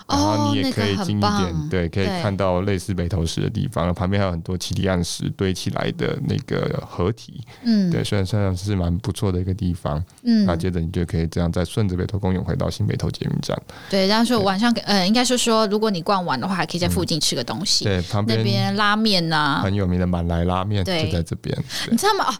[0.08, 21.56] 然后你也可以近一点，哦那个、对，可以看到类似北投石的地方，旁边还有很多奇里岸石堆起来的那个河体，嗯，对，虽然算是蛮不错的一个地方，嗯，那接着你就可以这样再顺着北投公园回到新北投捷运站，对，然后说晚上，呃，应该是说，如果你逛完的话，还可以在附近吃个东西，嗯、对，旁边那边拉面呐、啊，很有名的满来拉面就在这边，
[21.90, 22.24] 你知道吗？
[22.28, 22.34] 哦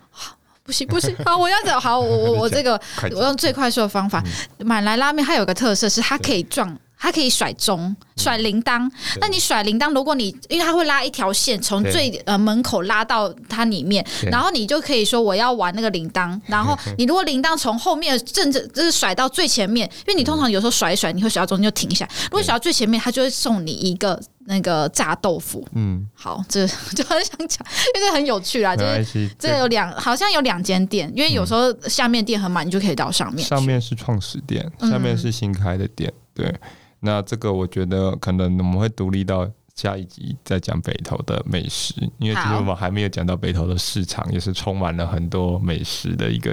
[0.69, 1.81] 不行不行，好，我要走。
[1.81, 2.79] 好，我我 我这个
[3.17, 4.23] 我用最快速的方法，
[4.59, 8.91] 满来拉面它有个特色是它可以撞，它可以甩钟、甩铃铛。
[9.21, 16.39] 那你甩铃铛，如果你因为它会拉一条线从最呃门口拉到它里面，然后你就可以说我要玩那个铃铛。
[16.47, 22.11] 然后你如果铃铛从后面正正就是甩到最前面，因为你通常有时候甩一甩，你会甩到中间就停下来。
[22.25, 25.67] 如果甩到最前面，它就会送你一个那个炸豆腐。
[25.75, 28.75] 嗯，好，这就很想讲，因为这很有趣啦。
[28.75, 33.47] 就是这有两，好像有两间店，因为有时候下面店很满，你就可以到上面。
[33.47, 36.53] 上面是创始店，下面是新开的店，对。
[37.01, 46.53] 那这个我觉得可能我们会独立到下一集再讲北投的美食，因为其实我们还没有讲到北投的市场，也是充满了很多美食的一个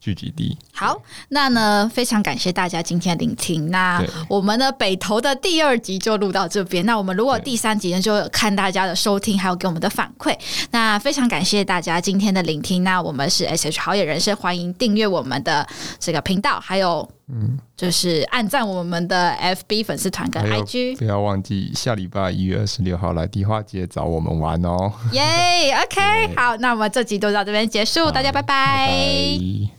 [0.00, 0.58] 聚集地。
[0.72, 3.70] 好，那呢非常感谢大家今天聆听。
[3.70, 6.84] 那我们的北投的第二集就录到这边。
[6.84, 10.36] 那我们如果第三集呢，就看大家的收听还有给我们的反馈。
[10.72, 12.82] 那非常感谢大家今天的聆听。
[12.82, 15.64] 那我们是 SH 好野人生，欢迎订阅我们的
[16.00, 17.08] 这个频道，还有。
[17.28, 24.92] 嗯，就是按赞我们的 FB 粉丝团跟 IG，不要忘记下礼拜一月二十六号来迪化街找我们玩哦。
[25.10, 25.22] 耶
[25.82, 28.46] ，OK， 好，那我们这集就到这边结束，大家拜拜。
[28.46, 29.76] 拜拜。